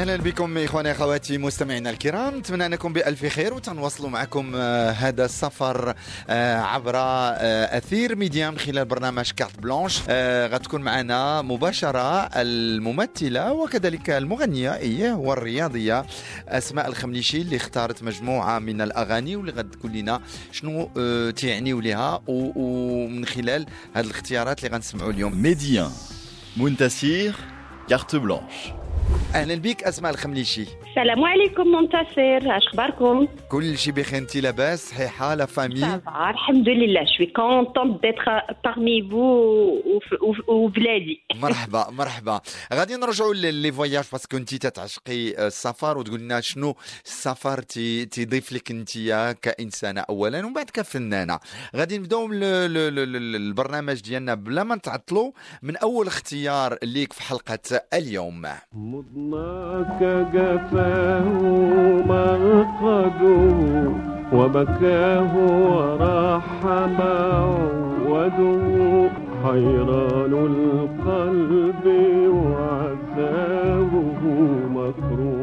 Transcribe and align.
أهلا 0.00 0.16
بكم 0.16 0.58
إخواني 0.58 0.90
أخواتي 0.90 1.38
مستمعينا 1.38 1.90
الكرام. 1.90 2.38
نتمنى 2.38 2.66
أنكم 2.66 2.92
بألف 2.92 3.26
خير 3.26 3.54
وتنواصلوا 3.54 4.10
معكم 4.10 4.52
آه، 4.54 4.90
هذا 4.90 5.24
السفر 5.24 5.94
آه، 6.28 6.60
عبر 6.60 6.92
آه، 6.96 7.78
أثير 7.78 8.16
ميديا 8.16 8.50
من 8.50 8.58
خلال 8.58 8.84
برنامج 8.84 9.30
Carte 9.30 9.60
Blanche. 9.60 10.02
غتكون 10.52 10.82
معنا 10.82 11.42
مباشرة 11.42 12.20
الممثلة 12.36 13.52
وكذلك 13.52 14.10
المغنية 14.10 14.74
إيه 14.76 15.12
والرياضية 15.12 16.06
أسماء 16.48 16.88
الخمليشي 16.88 17.40
اللي 17.40 17.56
اختارت 17.56 18.02
مجموعة 18.02 18.58
من 18.58 18.80
الأغاني 18.80 19.36
واللي 19.36 19.52
غتقول 19.52 19.92
لنا 19.92 20.20
شنو 20.52 20.90
تيعنيو 21.30 21.80
لها 21.80 22.22
ومن 22.26 23.24
خلال 23.24 23.66
هذه 23.94 24.04
الاختيارات 24.04 24.64
اللي 24.64 24.76
غنسمعوا 24.76 25.10
اليوم. 25.10 25.42
Médien, 25.42 25.90
Muntasir, 26.58 27.34
carte 27.88 28.16
blanche. 28.16 28.79
أهلا 29.34 29.54
بك 29.54 29.82
أسماء 29.84 30.12
الخمليشي. 30.12 30.64
السلام 30.90 31.24
عليكم 31.24 31.66
منتصر. 31.68 32.56
اش 32.56 32.66
أخباركم؟ 32.68 33.28
كل 33.48 33.78
شيء 33.78 33.92
بخير 33.92 34.18
انت 34.18 34.36
لاباس 34.36 34.88
صحيحة 34.90 35.34
لا 35.34 35.46
فامي 35.46 36.00
الحمد 36.30 36.68
لله 36.68 37.00
je 37.16 37.19
suis 37.19 37.26
contente 37.26 38.02
d'être 38.02 38.40
parmi 38.66 39.10
vous 39.10 40.48
وبلادي 40.48 41.20
مرحبا 41.42 41.86
مرحبا. 41.90 42.40
غادي 42.72 42.96
نرجعوا 42.96 43.34
les 43.34 43.72
voyages 43.72 44.04
parce 44.12 44.27
que 44.27 44.36
انت 44.36 44.54
تتعشقي 44.54 45.46
السفر 45.46 45.98
وتقول 45.98 46.20
لنا 46.20 46.40
شنو 46.40 46.74
السفر 47.04 47.58
تيضيف 47.62 48.52
لك 48.52 48.70
انت 48.70 48.90
كإنسانة 49.42 50.00
اولا 50.00 50.38
ومن 50.38 50.52
بعد 50.54 50.70
كفنانة. 50.74 51.38
غادي 51.76 51.98
نبداو 51.98 52.28
البرنامج 52.32 54.00
ديالنا 54.00 54.34
بلا 54.34 54.64
ما 54.64 54.74
نتعطلوا 54.74 55.32
من 55.62 55.76
أول 55.76 56.06
اختيار 56.06 56.78
ليك 56.82 57.12
في 57.12 57.22
حلقة 57.22 57.58
اليوم. 57.94 58.46
مضناك 58.92 60.00
جفاه 60.34 61.28
مرقده 62.08 63.42
وبكاه 64.32 65.32
وراح 65.70 66.64
معوده 66.98 68.60
حيران 69.44 70.32
القلب 70.32 71.86
وعذابه 72.34 74.20
الجاه 74.74 75.39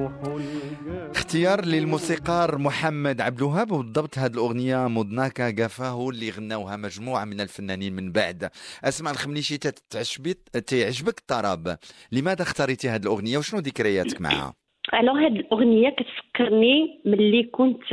اختيار 1.27 1.65
للموسيقار 1.65 2.57
محمد 2.57 3.21
عبد 3.21 3.37
الوهاب 3.37 3.71
وبالضبط 3.71 4.17
هذه 4.17 4.31
الأغنية 4.31 4.87
مضناك 4.87 5.41
قفاه 5.61 6.09
اللي 6.09 6.29
غناوها 6.29 6.77
مجموعة 6.77 7.25
من 7.25 7.41
الفنانين 7.41 7.93
من 7.93 8.11
بعد. 8.11 8.49
أسمع 8.83 9.11
الخمنيشي 9.11 9.57
تعجبك 9.57 11.19
الطرب. 11.19 11.77
لماذا 12.11 12.41
اختاريتي 12.41 12.89
هذه 12.89 13.01
الأغنية؟ 13.01 13.37
وشنو 13.37 13.59
ذكرياتك 13.59 14.21
معها؟ 14.21 14.53
Alors 14.93 15.25
هاد 15.25 15.35
الأغنية 15.35 15.89
كتفكرني 15.89 17.01
ملي 17.05 17.43
كنت 17.43 17.83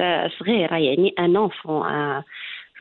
صغيرة 0.41 0.77
يعني 0.77 1.15
un 1.19 1.37
enfant 1.37 2.23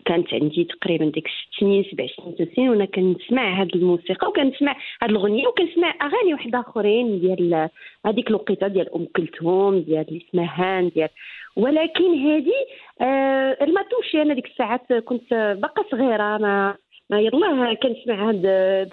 كانت 0.06 0.34
عندي 0.34 0.64
تقريبا 0.64 1.06
ديك 1.06 1.28
ست 1.28 1.60
سنين 1.60 1.84
سبع 1.92 2.08
سنين 2.08 2.36
ثمان 2.36 2.48
سنين 2.56 2.70
وأنا 2.70 2.86
كنسمع 2.86 3.62
هاد 3.62 3.76
الموسيقى 3.76 4.28
وكنسمع 4.28 4.76
هاد 5.02 5.10
الأغنية 5.10 5.48
وكنسمع 5.48 5.94
أغاني 6.02 6.34
واحد 6.34 6.56
آخرين 6.56 7.20
ديال 7.20 7.70
هذيك 8.06 8.30
الوقيتة 8.30 8.68
ديال 8.68 8.94
أم 8.96 9.08
كلثوم 9.16 9.80
ديال 9.80 10.08
اللي 10.08 10.26
اسمها 10.30 10.54
هان 10.56 10.90
ديال 10.90 11.10
ولكن 11.56 12.04
هذه 12.04 12.54
آه 13.02 13.66
m'a 13.66 13.82
touchée. 13.82 14.22
أنا 14.22 14.34
ديك 14.34 14.46
الساعات 14.46 14.94
كنت 14.94 15.34
باقا 15.62 15.84
صغيرة 15.92 16.38
ما 16.38 16.76
ما 17.10 17.20
يلاه 17.20 17.74
كنسمع 17.74 18.30
هاد 18.30 18.42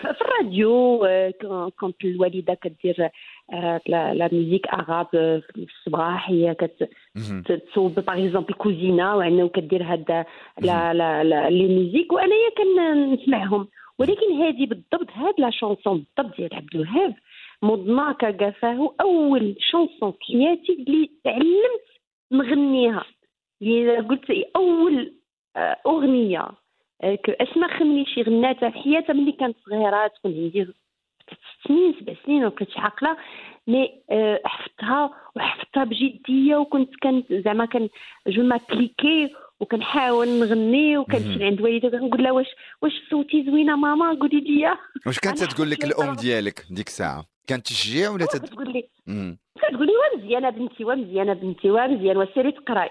في 0.01 0.21
الراديو 0.21 1.05
آه، 1.05 1.73
كنت 1.81 2.05
الوالدة 2.05 2.55
كدير 2.55 3.09
la 3.87 4.29
musique 4.33 4.69
arabe 4.69 5.07
في 5.53 5.67
الصباح 5.77 6.31
هي 6.31 6.55
كت 6.55 6.91
مهم. 7.17 7.43
تصوب 7.43 7.95
par 7.95 8.25
exemple 8.27 8.55
كوزينه 8.55 9.17
وعندنا 9.17 9.49
كدير 9.49 9.83
هاد 9.83 10.25
la 10.61 10.95
la 10.95 11.25
la 11.25 11.51
les 11.51 11.69
musiques 11.69 12.13
وانايا 12.13 12.51
كنسمعهم 12.59 13.69
ولكن 13.99 14.33
هذه 14.33 14.67
بالضبط 14.67 15.11
هاد 15.15 15.35
la 15.39 15.51
chanson 15.51 16.05
بالضبط 16.17 16.37
ديال 16.37 16.55
عبد 16.55 16.75
الوهاب 16.75 17.15
مضناك 17.63 18.25
جفاه 18.25 18.95
اول 19.01 19.57
chanson 19.71 20.13
في 20.13 20.25
حياتي 20.33 20.73
اللي 20.73 21.11
تعلمت 21.25 21.87
نغنيها 22.33 23.05
اللي 23.63 23.99
قلت 23.99 24.31
اول 24.57 25.15
اغنيه 25.87 26.47
اسماء 27.29 27.79
خميشي 27.79 28.23
غناتها 28.23 28.71
في 28.71 28.79
حياتها 28.79 29.13
ملي 29.13 29.33
كانت 29.33 29.57
صغيره 29.67 30.07
تكون 30.07 30.33
عندي 30.33 30.67
سنين 31.67 31.95
سبع 32.01 32.15
سنين 32.27 32.43
ما 32.43 32.49
بقيتش 32.49 32.77
عاقلة 32.77 33.17
مي 33.67 34.03
آه، 34.11 34.41
حفظتها 34.45 35.11
وحفظتها 35.37 35.85
بجدية 35.85 36.57
وكنت 36.57 36.91
كنت 37.03 37.33
زعما 37.33 37.65
كان 37.65 37.89
جو 38.27 38.43
ما 38.43 38.57
كليكي 38.57 39.31
وكنحاول 39.61 40.29
نغني 40.29 40.99
وكنمشي 40.99 41.45
عند 41.45 41.61
والدتي 41.61 41.87
وكنقول 41.87 42.23
لها 42.23 42.33
واش 42.33 42.47
واش 42.83 42.93
صوتي 43.11 43.45
زوينة 43.47 43.77
ماما 43.77 44.19
قولي 44.21 44.41
لي 44.41 44.77
واش 45.07 45.19
كانت 45.19 45.45
تقول 45.45 45.71
لك 45.71 45.85
الأم. 45.85 46.15
ديالك 46.23 46.67
ديك 46.71 46.87
الساعة 46.87 47.27
كانت 47.47 47.67
تشجيع 47.67 48.11
ولا 48.11 48.27
تد... 48.27 48.47
كتقول 48.47 48.73
لي. 48.73 48.89
كتقول 49.69 49.87
لي 49.87 49.93
ومزيانة 50.17 50.51
بنتي 50.51 50.85
ومزيانة 50.85 51.33
بنتي 51.33 51.71
ومزيان 51.71 52.17
وسيري 52.17 52.53
تقراي. 52.53 52.91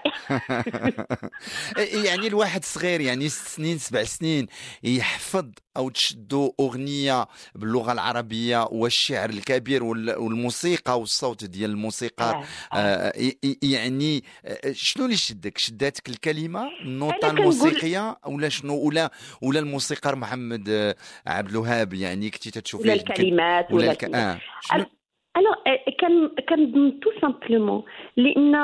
يعني 2.08 2.26
الواحد 2.26 2.64
صغير 2.64 3.00
يعني 3.00 3.28
ست 3.28 3.46
سنين 3.48 3.78
سبع 3.78 4.02
سنين 4.02 4.46
يحفظ 4.82 5.50
أو 5.76 5.88
تشدو 5.88 6.54
أغنية 6.60 7.26
باللغة 7.54 7.92
العربية 7.92 8.68
والشعر 8.72 9.30
الكبير 9.30 9.84
وال- 9.84 10.18
والموسيقى 10.18 11.00
والصوت 11.00 11.44
ديال 11.44 11.70
الموسيقى. 11.70 12.42
آه 12.72 13.12
ي- 13.18 13.38
ي- 13.44 13.58
يعني 13.62 14.24
آه، 14.44 14.72
شنو 14.72 15.04
اللي 15.04 15.16
شدك؟ 15.16 15.58
شداتك 15.58 16.08
الكلمة 16.08 16.68
النوطه 16.82 17.30
الموسيقية 17.30 18.16
ولا 18.26 18.48
شنو 18.48 18.74
ولا 18.88 19.10
ولا 19.42 19.58
الموسيقار 19.60 20.16
محمد 20.16 20.68
آه، 20.68 20.94
عبد 21.26 21.50
الوهاب؟ 21.50 21.94
يعني 21.94 22.30
كنتي 22.30 22.50
تتشوفي 22.50 22.82
ولا 22.84 22.92
الكلمات 22.92 23.66
ولا 23.72 23.82
ولا 23.82 23.92
الك... 23.92 24.04
Alors 24.04 24.12
كان 24.12 24.38
كنظن 26.48 27.00
tout 27.00 27.10
simplement 27.20 27.82
لأن 28.16 28.54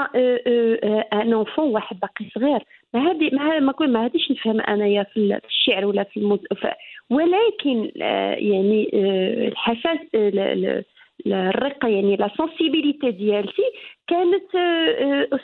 un 1.12 1.32
enfant 1.32 1.68
واحد 1.68 2.00
باقي 2.00 2.30
صغير 2.34 2.60
ما 2.94 3.10
هذه 3.10 3.30
ما 3.60 3.74
ما 3.80 4.04
هاديش 4.04 4.30
نفهم 4.30 4.60
انايا 4.60 5.02
في 5.02 5.16
ال- 5.16 5.40
في 5.40 5.48
الشعر 5.48 5.86
ولا 5.86 6.02
في 6.04 6.16
الموز... 6.16 6.38
ف... 6.62 6.66
ولكن 7.10 7.90
آه، 8.02 8.34
يعني 8.34 8.90
آه، 8.94 9.48
الحساس 9.48 9.98
آه، 10.14 10.84
الرقة 11.26 11.88
يعني 11.88 12.16
la 12.16 12.30
sensibilité 12.36 13.10
ديالتي 13.10 13.62
كانت 14.08 14.50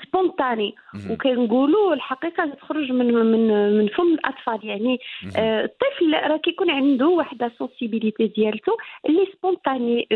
spontanée. 0.04 0.74
وكنقولوا 1.12 1.94
الحقيقة 1.94 2.46
تخرج 2.46 2.92
من 2.92 3.14
من 3.14 3.72
من 3.78 3.88
فم 3.88 4.14
الأطفال 4.14 4.58
يعني. 4.68 4.98
آه، 5.38 5.64
الطفل 5.64 6.30
راه 6.30 6.36
كيكون 6.36 6.70
عنده 6.70 7.08
واحد 7.08 7.50
sensibilité 7.58 8.26
ديالته 8.26 8.72
اللي 9.08 9.26
spontanée 9.38 10.08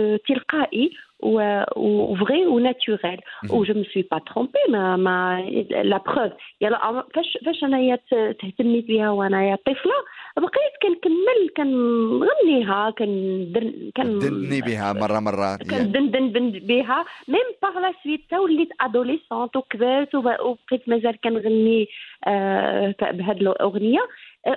آه، 1.24 1.64
تلقائي 1.76 1.76
وفغي 1.76 2.46
وناتوريل 2.46 3.20
مهم. 3.44 3.58
و 3.58 3.64
je 3.64 3.74
me 3.74 3.84
suis 3.94 4.02
pas 4.10 4.18
trompée 4.18 4.58
mais 4.68 4.96
mais 4.96 5.40
la 5.70 5.98
preuve 6.06 6.32
يلا 6.60 7.04
فاش 7.14 7.38
فاش 7.46 7.64
انايا 7.64 7.96
ت- 7.96 8.36
تهتميت 8.40 8.86
بها 8.88 9.10
وانايا 9.10 9.56
طفله 9.66 9.94
بقيت 10.36 10.72
كنكمل 10.82 11.50
كنغنيها 11.56 12.90
كندر 12.90 13.72
كن 13.96 14.18
دندني 14.18 14.60
بها 14.60 14.92
مره 14.92 15.20
مره 15.20 15.56
كندندن 15.56 16.50
بها 16.50 17.04
même 17.28 17.48
par 17.62 17.78
la 17.78 17.92
suite 18.04 18.20
تا 18.30 18.38
وليت 18.38 18.68
adolescente 18.80 19.56
وكبرت 19.56 20.14
وب- 20.14 20.40
وبقيت 20.40 20.88
مازال 20.88 21.20
كنغني 21.24 21.88
بهاد 23.12 23.36
الاغنيه 23.36 24.00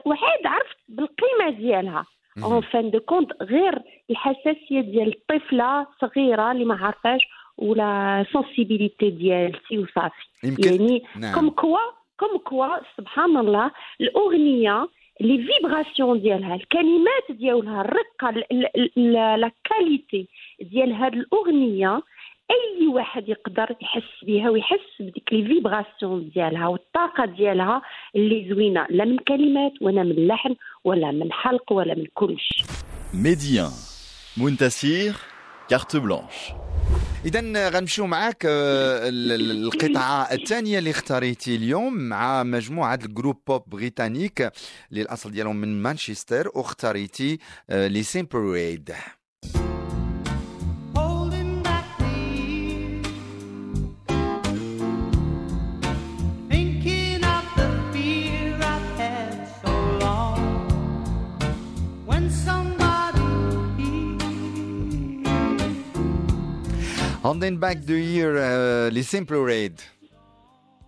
وعاد 0.06 0.45
عرفت 0.45 0.78
بالقيمه 0.89 1.50
ديالها. 1.60 2.06
en 2.44 2.62
fin 2.62 2.92
de 2.92 3.00
compte 3.00 3.31
غير 3.42 3.81
الحساسية 4.10 4.81
ديال 4.81 5.08
الطفلة 5.08 5.88
صغيرة 6.02 6.52
اللي 6.52 6.66
ما 6.66 6.76
عارفاش 6.86 7.22
و 7.57 7.80
la 7.80 8.25
sensibilité 8.31 9.10
ديالتي 9.10 9.78
وصافي 9.78 10.28
يعني 10.44 11.04
نعم. 11.16 11.36
comme 11.36 11.50
quoi 11.50 11.80
comme 12.19 12.38
quoi 12.38 12.68
سبحان 12.98 13.38
الله 13.38 13.72
الأغنية 14.02 14.88
les 15.21 15.48
vibrations 15.48 16.21
ديالها 16.22 16.56
الكلمات 16.56 17.24
ديالها 17.30 17.81
الرقة 17.81 18.30
ال- 18.30 18.52
ال- 18.52 18.92
ال- 18.98 19.40
la 19.42 19.51
qualité 19.63 20.27
ديال 20.62 20.94
هاد 20.94 21.14
الأغنية 21.14 22.02
أي 22.51 22.88
واحد 22.88 23.30
يقدر 23.30 23.75
يحس 23.81 24.24
بها 24.28 24.50
ويحس 24.50 24.80
بديك 25.00 25.34
les 25.33 25.45
vibrations 25.48 26.30
ديالها 26.36 26.68
والطاقة 26.68 27.25
ديالها 27.25 27.81
اللي 28.16 28.50
زوينة 28.50 28.88
لا 28.90 29.06
من 29.06 29.18
كلمات 29.18 29.72
ولا 29.81 30.04
من 30.04 30.28
لحن 30.28 30.56
ولا 30.84 31.12
من 31.12 31.31
حلق 31.31 31.74
ولا 31.74 31.96
من 31.96 32.06
كل 32.13 32.38
شيء 32.40 32.66
Médien, 33.13 33.72
Muntasir, 34.40 35.13
Carte 35.72 35.98
blanche. 35.98 36.54
اذا 37.25 37.69
غنمشيو 37.69 38.07
معاك 38.07 38.46
آه، 38.46 39.10
ال- 39.10 39.31
ال- 39.31 39.63
القطعة 39.63 40.24
الثانية 40.34 40.80
اللي 40.80 40.90
اختاريتي 40.90 41.56
اليوم 41.56 41.94
مع 41.94 42.44
مجموعة 42.44 43.00
ال 43.06 43.11
groupe 43.11 43.42
pop 43.48 43.63
britannique 43.68 44.42
اللي 44.92 45.02
الاصل 45.02 45.31
ديالهم 45.31 45.56
من 45.56 45.81
مانشستر 45.81 46.48
واختاريتي 46.56 47.40
آه، 47.69 47.88
les 47.88 48.04
Simply 48.04 48.39
Red 48.39 48.92
Holding 67.30 67.60
Back 67.60 67.77
the 67.77 67.94
Years 67.94 68.33
les 68.89 69.01
Simply 69.01 69.36
Red 69.36 69.80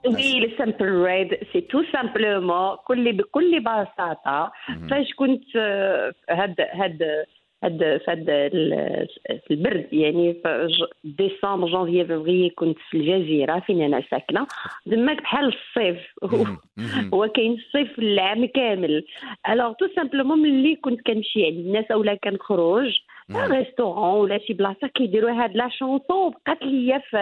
Oui 0.06 0.46
ال 0.46 0.54
Simply 0.54 1.04
Red 1.04 1.28
c'est 1.54 1.62
tout 1.62 1.84
simplement 1.94 2.78
كل 2.88 3.14
بكل 3.14 3.60
بساطه 3.60 4.52
فاش 4.90 5.14
كنت 5.16 5.44
آه، 5.56 6.14
هاد 6.30 6.56
هاد 6.74 7.26
هاد 7.64 7.78
في 7.80 8.12
هاد 8.12 8.26
ال- 8.30 9.08
في 9.48 9.52
البرد 9.52 9.88
يعني 9.94 10.34
في 10.34 10.70
ديسمبر 11.04 11.68
جانفي 11.68 12.06
فبراير 12.06 12.50
كنت 12.56 12.78
في 12.90 12.98
الجزيرة 12.98 13.60
فين 13.60 13.82
أنا؟ 13.82 14.04
ساكنة. 14.12 14.48
دماك 14.86 15.22
بحال 15.22 15.46
الصيف. 15.54 15.98
هو 17.14 17.28
كاين 17.28 17.54
الصيف 17.54 18.00
العام 18.00 18.46
كامل. 18.46 19.04
Alors 19.50 19.74
tout 19.74 19.88
simplement 19.96 20.40
ملي 20.40 20.76
كنت 20.76 21.02
كنمشي 21.02 21.46
عند 21.46 21.56
الناس 21.58 21.86
أولا 21.92 22.16
كنخرج 22.16 22.98
restaurant 23.36 24.20
ولا 24.22 24.38
شي 24.40 24.54
بلاصة 24.54 24.88
كيديروا 24.88 25.32
هاد 25.32 25.56
la 25.58 25.70
chanson 25.70 26.30
بقات 26.32 26.64
ليا 26.64 26.98
في 26.98 27.18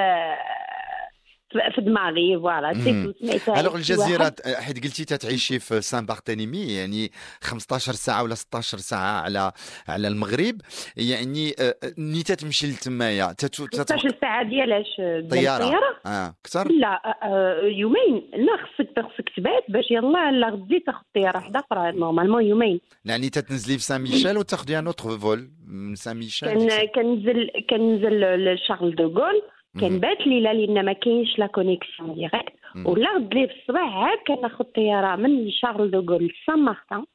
في- 1.76 1.82
دماغي 1.82 2.38
voilà 2.40 2.74
سمعتها 2.74 3.60
alors 3.60 3.76
الجزيرة. 3.76 4.36
آه، 4.46 4.62
حيت 4.62 4.84
قلتي 4.84 5.06
تتعيشي 5.06 5.60
في 5.60 5.82
سان 5.82 6.06
بارتيليمي 6.06 6.74
يعني 6.74 7.12
15 7.42 7.92
ساعة 7.94 8.24
ولا 8.24 8.36
16 8.36 8.78
ساعة 8.78 9.22
على 9.22 9.52
على 9.88 10.08
المغرب 10.08 10.56
يعني 10.98 11.50
آه، 11.60 11.76
آه، 11.84 11.94
ملي 11.98 12.24
تتمشي 12.24 12.68
لتمايا 12.68 13.34
تتو- 13.42 13.68
16 13.74 14.10
تتوقع 14.10 14.20
ساعة 14.22 14.44
ديالاش 14.50 14.88
ديال 15.00 15.30
طيارة. 15.30 16.00
آه 16.06 16.36
أكثر؟ 16.46 16.72
لا 16.72 16.88
آه، 17.06 17.26
آه، 17.26 17.62
يومين. 17.64 18.30
لا 18.34 18.58
خصك 18.58 19.06
خصك 19.14 19.30
تبات 19.38 19.64
باش 19.70 19.86
يلا 19.92 20.32
لا 20.32 20.50
غدي 20.50 20.80
تاخذ 20.86 21.02
طيارة 21.16 21.38
واحدة 21.38 21.60
أخرى 21.72 21.92
normalement 21.92 22.44
يومين. 22.46 22.80
يعني 23.06 23.30
تتنزلي 23.30 23.78
في 23.78 23.84
سان 23.84 24.02
ميشيل 24.02 24.38
وتاخذي 24.38 24.80
un 24.80 24.86
autre 24.88 25.18
vol 25.18 25.52
من 25.68 25.96
سان 25.96 26.18
ميشيل؟ 26.18 26.50
كنزل 26.96 27.50
كنزل 27.70 28.20
لشارل 28.54 28.96
دو 28.96 29.08
غول 29.08 29.42
كنبات 29.80 30.28
ليله 30.28 30.52
لأن 30.52 30.86
ما 30.86 30.94
كاينش 30.94 31.40
la 31.40 31.48
connexion 31.48 32.14
directe 32.14 32.54
ولا 32.86 33.16
غد 33.16 33.34
لي 33.34 33.48
في 33.48 33.54
الصباح 33.62 33.96
عاد 33.96 34.18
كناخذ 34.28 34.64
طياره 34.64 35.16
من 35.16 35.52
شارل 35.52 35.92
دو 35.92 36.00
غول 36.00 36.26
لسان 36.26 36.60
مارتان 36.60 37.06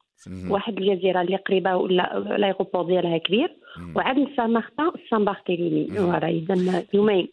واحد 0.49 0.77
الجزيرة 0.77 1.21
اللي 1.21 1.35
قريبة 1.35 1.75
ولا 1.75 2.17
ال 2.17 2.25
aéroport 2.25 2.85
ديالها 2.85 3.17
كبير. 3.17 3.57
وعاد 3.95 4.15
من 4.15 4.27
سان 4.37 4.53
مارتان 4.53 4.91
سان 5.09 5.25
بارتيليمي 5.25 5.87
voilà 5.87 6.27
اذا 6.27 6.85
يومين. 6.93 7.27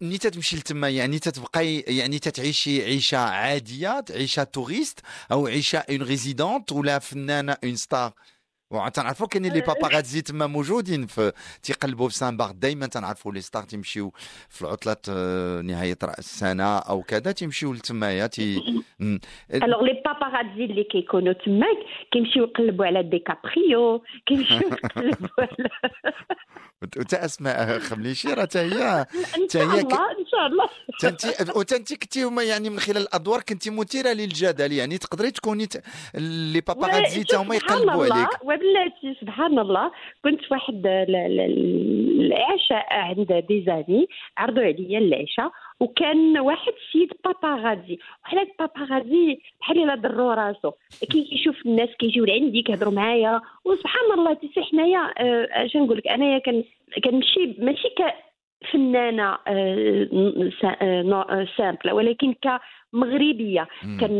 ملي 0.00 0.18
تتمشي 0.18 0.56
لتما 0.56 0.88
يعني 0.88 1.18
تتبقاي 1.18 1.80
يعني 1.80 2.18
تتعيشي 2.18 2.82
عيشة 2.82 3.18
عادية 3.18 4.04
عيشة 4.10 4.44
touriste 4.44 5.00
أو 5.32 5.46
عيشة 5.46 5.78
une 5.78 6.02
résidente 6.02 6.72
ولا 6.72 6.98
فنانة 6.98 7.56
une 7.64 7.74
star 7.74 8.12
وتنعرفوا 8.70 9.26
كاينين 9.26 9.52
les 9.52 9.60
paparazzi 9.60 10.20
تما 10.20 10.46
موجودين 10.46 11.06
في 11.06 11.32
تيقلبوا 11.62 12.08
في 12.08 12.14
سان 12.14 12.36
بارت 12.36 12.52
دائما 12.52 12.86
تنعرفوا 12.86 13.32
les 13.32 13.40
stars 13.40 13.62
تيمشيو 13.62 14.12
في 14.48 14.62
العطلات 14.62 15.06
آه، 15.10 15.60
نهايه 15.60 15.98
راس 16.04 16.18
السنة 16.18 16.78
أو 16.78 17.02
كذا 17.02 17.32
تيمشيو 17.32 17.72
لتمايا 17.72 18.26
تي. 18.26 18.62
alors 19.54 19.82
les 19.82 20.02
paparazzi 20.04 20.64
اللي 20.64 20.84
كيكونوا 20.84 21.32
تماك 21.32 21.78
كيمشيو 22.12 22.44
يقلبوا 22.44 22.86
على 22.86 23.02
دي 23.02 23.18
كابريو 23.18 24.02
كيمشيو 24.26 24.58
يقلبوا 24.58 25.28
على 25.38 25.70
وتا 26.82 27.24
اسماء 27.24 27.78
خمليشي 27.78 28.28
راه 28.28 28.44
تا 28.44 28.60
هي 28.60 29.06
شاء 29.52 29.62
هي 29.62 29.80
ان 29.80 30.26
شاء 30.30 30.46
الله 30.46 30.68
تنتي 31.00 31.52
وتنتي 31.56 31.96
كنتي 31.96 32.46
يعني 32.48 32.70
من 32.70 32.80
خلال 32.80 33.02
الادوار 33.02 33.40
كنتي 33.40 33.70
مثيره 33.70 34.12
للجدل 34.12 34.72
يعني 34.72 34.98
تقدري 34.98 35.30
تكوني. 35.30 35.68
لي 36.14 36.60
باباغاتزي 36.60 37.24
تا 37.24 37.36
هما 37.36 37.54
يقلبوا 37.54 38.14
عليك 38.14 38.28
وبلاتي 38.58 39.14
سبحان 39.20 39.58
الله 39.58 39.90
كنت 40.24 40.40
في 40.40 40.46
واحد 40.54 40.86
ال- 40.86 41.16
ال- 41.16 41.40
ال- 41.40 42.26
العشاء 42.26 42.86
عند 42.90 43.44
ديزاني 43.48 44.06
عرضوا 44.38 44.62
عليا 44.62 44.98
العشاء 44.98 45.50
وكان 45.80 46.38
واحد 46.38 46.72
السيد 46.86 47.12
باباغازي. 47.24 47.98
وحنا 48.24 48.42
الباباغازي 48.42 49.38
بحال 49.60 49.82
إلا 49.82 49.94
ضرو 49.94 50.30
راسو. 50.30 50.70
كي 51.10 51.24
كيشوف 51.24 51.66
الناس 51.66 51.88
كيجيو 51.98 52.24
لعندي 52.24 52.62
كيهضروا 52.62 52.92
معايا. 52.92 53.40
وسبحان 53.64 54.12
الله 54.18 54.34
تيسي 54.34 54.62
حنايا 54.62 55.12
آه، 55.18 55.48
اش 55.64 55.76
نقول 55.76 55.98
لك 55.98 56.08
أنايا 56.08 56.38
كان 56.38 56.64
كنمشي 57.04 57.54
ماشي 57.58 57.88
فنانه 58.72 59.38
آه، 59.48 60.08
آه، 60.64 61.46
simple 61.56 61.94
ولكن 61.94 62.34
كمغربية. 62.92 63.68
كان 64.00 64.18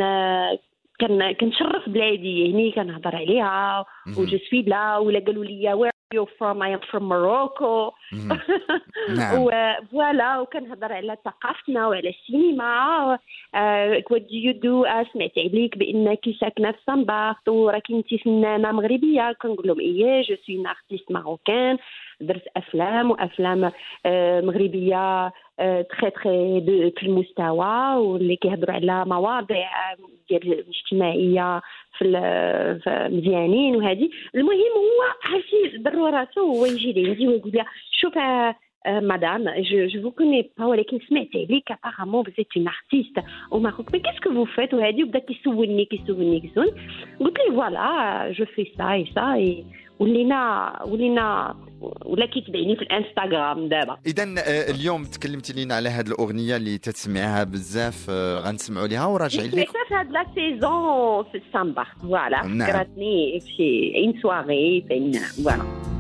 كان 0.99 1.33
كنشرف 1.33 1.89
بلادي 1.89 2.45
يعني 2.45 2.73
كنهضر 2.73 3.17
عليها 3.17 3.85
و 4.19 4.26
je 4.26 4.39
suis 4.51 4.63
là 4.63 4.97
ولا 4.97 5.19
قالوا 5.19 5.45
لي 5.45 5.73
where 5.73 5.93
you 6.15 6.25
from 6.25 6.63
I 6.63 6.75
am 6.75 6.81
from 6.81 7.09
Morocco. 7.09 7.93
و 9.35 9.53
voilà 9.53 10.41
وكنهضر 10.41 10.93
على 10.93 11.17
ثقافتنا 11.25 11.87
وعلى 11.87 12.09
السينما. 12.09 13.19
what 14.11 14.23
do 14.23 14.37
you 14.37 14.53
do 14.53 14.85
سمعت 15.13 15.39
عليك 15.39 15.79
بانك 15.79 16.25
ساكنه 16.41 16.73
في 16.73 16.79
سان 16.87 17.12
بارت 17.12 17.49
وراكي 17.49 17.95
انت 17.95 18.15
فنانة 18.15 18.73
مغربية. 18.73 19.33
كنقول 19.33 19.69
لهم 19.69 19.81
إيه 19.81 20.23
je 20.23 20.37
suis 20.47 20.65
artiste 20.69 21.13
marocaine 21.13 21.79
درت 22.21 22.45
أفلام 22.57 23.11
وأفلام 23.11 23.73
آه، 24.07 24.41
مغربية 24.41 25.33
تخي 25.91 26.11
تخي 26.11 26.61
في 26.97 27.03
المستوى 27.03 27.97
واللي 27.97 28.37
كيهضروا 28.37 28.75
على 28.75 29.05
مواضيع 29.05 29.69
ديال 30.29 30.53
الاجتماعيه 30.53 31.61
في 31.99 32.05
مزيانين 33.13 33.77
وهذه 33.77 34.11
المهم 34.35 34.73
هو 34.77 35.33
عرفتي 35.33 35.79
راسو 36.11 36.41
هو 36.41 36.67
يجي 36.67 36.93
لعندي 36.93 37.29
ويقول 37.29 37.53
لي 37.53 37.65
شوف 37.91 38.15
آه، 38.87 38.89
آه، 38.89 39.01
madame 39.01 39.45
je 39.45 39.87
je 39.87 40.03
vous 40.03 40.11
connais 40.11 40.51
pas 40.59 40.65
ولكن 40.65 40.99
سمعت 41.09 41.29
عليك 41.35 41.73
apparemment 41.73 42.25
vous 42.25 42.41
êtes 42.43 42.57
une 42.57 42.69
artiste 42.69 43.19
au 43.51 43.59
Maroc. 43.61 43.87
Mais 43.93 44.01
qu'est-ce 44.01 44.21
que 44.21 44.29
vous 44.29 44.47
faites? 44.47 44.75
وهذه 44.75 45.05
وبدا 45.05 45.19
كيسولني 45.19 45.85
كيسولني 45.85 46.41
كيسولني 46.41 46.71
قلت 47.21 47.37
لي 47.39 47.55
voilà 47.55 48.33
je 48.33 48.45
fais 48.45 48.73
ça 48.79 48.93
et 48.93 49.13
ça 49.15 49.35
et 49.35 49.65
ولينا 49.99 50.83
ولينا 50.87 51.57
ولا 52.05 52.27
كيتبعني 52.27 52.77
في 52.77 52.83
الانستغرام 52.83 53.69
دابا 53.69 53.99
اذا 54.07 54.25
اليوم 54.71 55.05
تكلمتي 55.05 55.53
لينا 55.53 55.75
على 55.75 55.89
هذه 55.89 56.07
الاغنيه 56.07 56.57
اللي 56.57 56.79
تتسمعها 56.79 57.45
بزاف 57.45 58.07
آه، 58.11 58.39
غنسمعوا 58.39 58.87
لها 58.87 59.07
وراجعين 59.07 59.51
لك 59.51 59.53
سمعتها 59.53 59.89
في 59.89 59.95
هاد 59.95 60.11
la 60.11 60.27
saison 60.35 61.25
في 61.25 61.43
السان 61.47 61.73
بارت 61.73 61.99
voilà 61.99 62.47
نعم. 62.47 62.69
فكرتني 62.69 63.41
في 63.41 63.53
شي 63.57 63.95
une 63.95 64.21
soirée 64.23 64.85
فين 64.89 65.13
voilà 65.13 65.98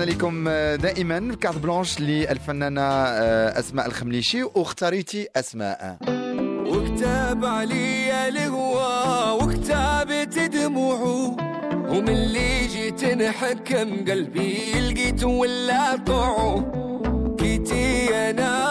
رجعنا 0.00 0.12
لكم 0.14 0.48
آه، 0.48 0.76
دائما 0.76 1.34
carte 1.34 1.58
blanche 1.58 2.00
للفنانة 2.00 2.80
آه، 2.82 3.58
أسماء 3.58 3.86
الخمليشي 3.86 4.42
واختاريتي 4.42 5.28
أسماء. 5.36 5.96
وكتاب 6.66 7.44
علي 7.44 8.28
الهوى 8.28 9.42
وكتابت 9.42 10.38
دموعه 10.38 11.36
ومن 11.90 12.08
اللي 12.08 12.66
جيت 12.66 13.04
نحكم 13.04 14.04
قلبي 14.04 14.80
لقيت 14.80 15.24
ولا 15.24 15.96
طوعه. 15.96 16.72
كيتي 17.38 18.14
أنا 18.30 18.70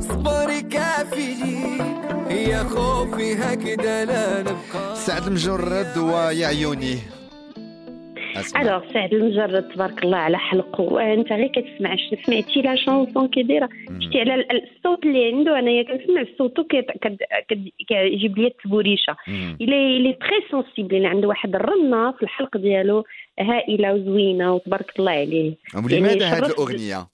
صبري 0.00 0.62
كافي؟ 0.62 1.34
يا 2.30 2.64
خوفي 2.64 3.34
هكذا 3.34 4.04
لا 4.04 4.40
نبقى. 4.40 4.96
سعد 4.96 5.26
المجرد 5.26 5.98
ويا 5.98 6.46
عيوني. 6.46 7.21
alors 8.56 8.92
سعد 8.92 9.14
المجرد 9.14 9.68
تبارك 9.68 10.04
الله 10.04 10.16
على 10.16 10.38
حلقه. 10.38 11.12
انت 11.14 11.32
غير 11.32 11.46
كتسمع 11.46 11.96
سمعتي 12.26 12.62
la 12.62 12.76
chanson 12.76 13.28
كي 13.28 13.42
دايرة. 13.42 13.68
شتي 14.00 14.20
على 14.20 14.34
ال- 14.34 14.52
ال- 14.52 14.68
الصوت 14.76 15.04
اللي 15.06 15.26
عنده 15.32 15.58
انايا 15.58 15.82
كنسمع 15.82 16.24
صوتو 16.38 16.64
كد- 16.64 17.18
كيجيب 17.88 18.38
لي 18.38 18.46
التبوريشة. 18.46 19.16
مم. 19.28 19.56
il 19.60 19.96
est 19.96 20.06
il 20.06 20.12
est 20.12 20.25
très 20.25 20.42
sensible 20.50 20.94
يعني 20.94 21.06
عنده 21.06 21.28
واحد 21.28 21.54
الرنة 21.54 22.12
في 22.12 22.22
الحلق 22.22 22.56
ديالو 22.56 23.04
هائلة 23.40 23.94
وزوينة 23.94 24.54
وتبارك 24.54 24.98
الله 24.98 25.12
عليه. 25.12 25.54
ولماذا 25.74 26.22
يعني 26.24 26.36
هذه 26.36 26.46
الأغنية؟ 26.46 27.06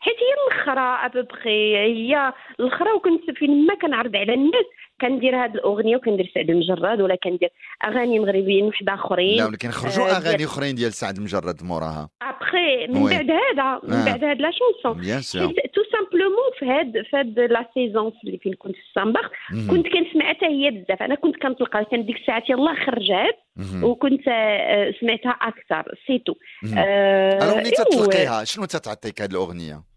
حيت 0.00 0.14
هي 0.14 0.32
الاخرى 0.46 1.06
ابوبخي 1.06 1.76
هي 1.76 2.32
الاخرى 2.60 2.92
وكنت 2.92 3.30
فين 3.38 3.66
ما 3.66 3.74
كنعرض 3.74 4.16
على 4.16 4.34
الناس. 4.34 4.64
كندير 5.00 5.44
هذه 5.44 5.54
الأغنية 5.54 5.96
وكندير 5.96 6.32
سعد 6.34 6.50
المجرد 6.50 7.00
ولا 7.00 7.14
كندير 7.14 7.50
أغاني 7.84 8.18
مغربيين 8.18 8.64
وحد 8.64 8.88
آخرين 8.88 9.38
لا 9.38 9.46
ولكن 9.46 9.70
خرجوا 9.70 10.08
آه، 10.10 10.16
أغاني 10.16 10.44
أخرين 10.44 10.74
ديال 10.74 10.92
سعد 10.92 11.16
المجرد 11.16 11.62
موراها 11.62 12.08
apparemment 12.22 13.02
oui. 13.02 13.10
بعد 13.10 13.30
هذا 13.30 13.80
من 13.82 13.94
آه. 13.94 14.04
بعد 14.04 14.24
هذا 14.24 14.34
la 14.34 14.50
chanson 14.50 15.02
bien 15.02 15.20
sûr 15.20 15.46
حيت 15.46 15.56
tout 15.74 15.80
simplement 15.92 16.50
في 16.58 16.66
هاد 16.66 16.92
في 17.10 17.16
هاد 17.16 17.38
la 17.38 17.66
saison 17.74 18.12
اللي 18.24 18.38
فين 18.38 18.54
كنت 18.54 18.74
في 18.74 18.82
السان 18.88 19.06
بارت. 19.06 19.30
كنت 19.70 19.86
كنسمع 19.86 20.28
حتى 20.28 20.46
هي 20.46 20.70
بزاف 20.70 21.02
أنا 21.02 21.14
كنت 21.14 21.36
كنطلقها 21.36 21.82
كان 21.82 22.06
ديك 22.06 22.16
الساعات 22.16 22.50
يلاه 22.50 22.74
خرجات. 22.86 23.38
وكنت 23.82 24.28
آه، 24.28 24.94
سمعتها 25.00 25.30
أكثر 25.30 25.94
surtout. 26.06 26.34
آه 26.78 27.38
alors 27.42 27.56
ملي 27.56 27.64
إيوا. 27.64 27.84
تتلقيها 27.84 28.44
شنو 28.44 28.64
تتعطيك 28.64 29.22
هذه 29.22 29.30
الأغنية؟ 29.30 29.89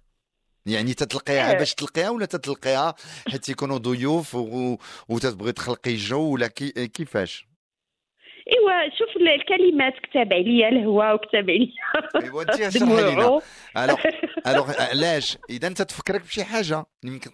يعني 0.65 0.93
تتلقيها 0.93 1.51
آه. 1.51 1.58
باش 1.58 1.74
تلقيها 1.74 2.10
ولا 2.10 2.25
تتلقيها 2.25 2.96
حيت 3.32 3.50
يكونوا 3.50 3.77
ضيوف 3.77 4.36
و... 4.36 4.77
وتتبغي 5.10 5.51
تخلقي 5.51 5.96
جو 5.96 6.22
ولا 6.34 6.48
كي... 6.48 6.88
كيفاش؟ 6.88 7.48
إيوا 8.53 8.89
شوف 8.98 9.17
ال- 9.17 9.27
الكلمات 9.27 9.93
كتاب 10.03 10.34
عليا 10.34 10.70
الهوا 10.70 11.13
وكتاب 11.13 11.50
عليا. 11.50 12.24
إيوا 12.24 12.41
أنت 12.41 12.50
اشرحي 12.50 12.86
لنا 13.01 13.10
alors 13.10 13.41
alors 14.48 14.82
علاش؟ 14.82 15.38
إذا 15.50 15.67
أنت 15.67 15.82
تفكرك 15.82 16.22
بشي 16.22 16.43
حاجة 16.43 16.86
يمكن 17.03 17.32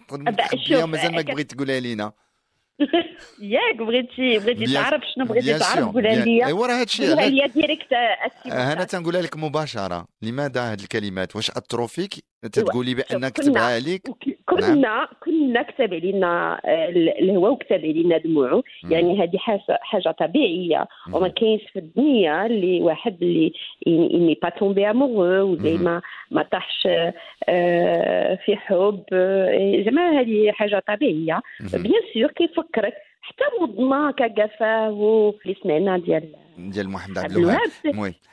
شوف، 0.68 0.82
ومازال 0.82 1.12
ما 1.12 1.22
بغيت 1.22 1.54
تقولها 1.54 1.80
لينا. 1.80 2.12
ياك 3.40 3.76
بغيتي 3.78 4.38
بغيتي 4.38 4.74
تعرف 4.74 5.02
شنو 5.14 5.24
بغيتي 5.24 5.58
تعرف 5.58 5.88
قولها 5.88 6.24
ليا. 6.24 6.46
إيوا 6.46 6.66
راه 6.66 6.80
هادشي 6.80 7.08
قولها 7.08 7.28
ليا 7.28 7.46
direct 7.46 7.92
أنا. 8.46 8.84
تنقولها 8.84 9.22
لك 9.22 9.36
مباشرة. 9.36 10.06
لماذا 10.22 10.72
هذه 10.72 10.80
الكلمات؟ 10.82 11.36
واش 11.36 11.50
اثروا 11.50 11.86
فيك 11.86 12.14
تتقولي 12.42 12.94
بان 12.94 13.04
شوف، 13.22 13.30
كتبها 13.32 13.78
لك 13.80 14.08
وك- 14.08 14.36
كنا 14.46 15.08
كنا 15.24 15.62
كتب 15.62 15.94
علينا 15.94 16.60
آه، 16.64 16.88
ال- 16.88 17.18
الهوا 17.22 17.48
وكتب 17.48 17.72
علينا 17.76 18.18
دموعه. 18.18 18.62
مم. 18.84 18.92
يعني 18.92 19.22
هذه 19.22 19.36
حاجة 19.38 19.60
حاجة 19.68 20.10
طبيعية. 20.10 20.88
وما 21.12 21.28
كاينش 21.28 21.62
في 21.72 21.78
الدنيا 21.78 22.46
اللي 22.46 22.80
واحد 22.82 23.22
اللي 23.22 23.52
n'est 23.86 24.38
pas 24.42 24.48
tombé 24.48 24.90
amoureux 24.90 25.42
وزي 25.52 25.74
مم. 25.76 25.84
ما 25.84 26.02
ما 26.30 26.42
طاحش 26.42 26.88
آه، 27.48 28.34
في 28.44 28.56
حب. 28.56 29.04
آه، 29.12 29.82
زعما 29.84 30.20
هذه 30.20 30.50
حاجة 30.52 30.82
طبيعية. 30.88 31.40
bien 31.72 32.02
sûr 32.14 32.30
كيفكرك. 32.32 32.94
حتى 33.22 33.44
مضنا 33.62 34.10
كقفاه 34.10 34.88
اللي 35.44 35.56
سمعنا 35.62 35.98
ديال 35.98 36.24
ديال 36.68 36.88
محمد 36.90 37.18
عبد 37.18 37.36
الوهاب. 37.36 37.58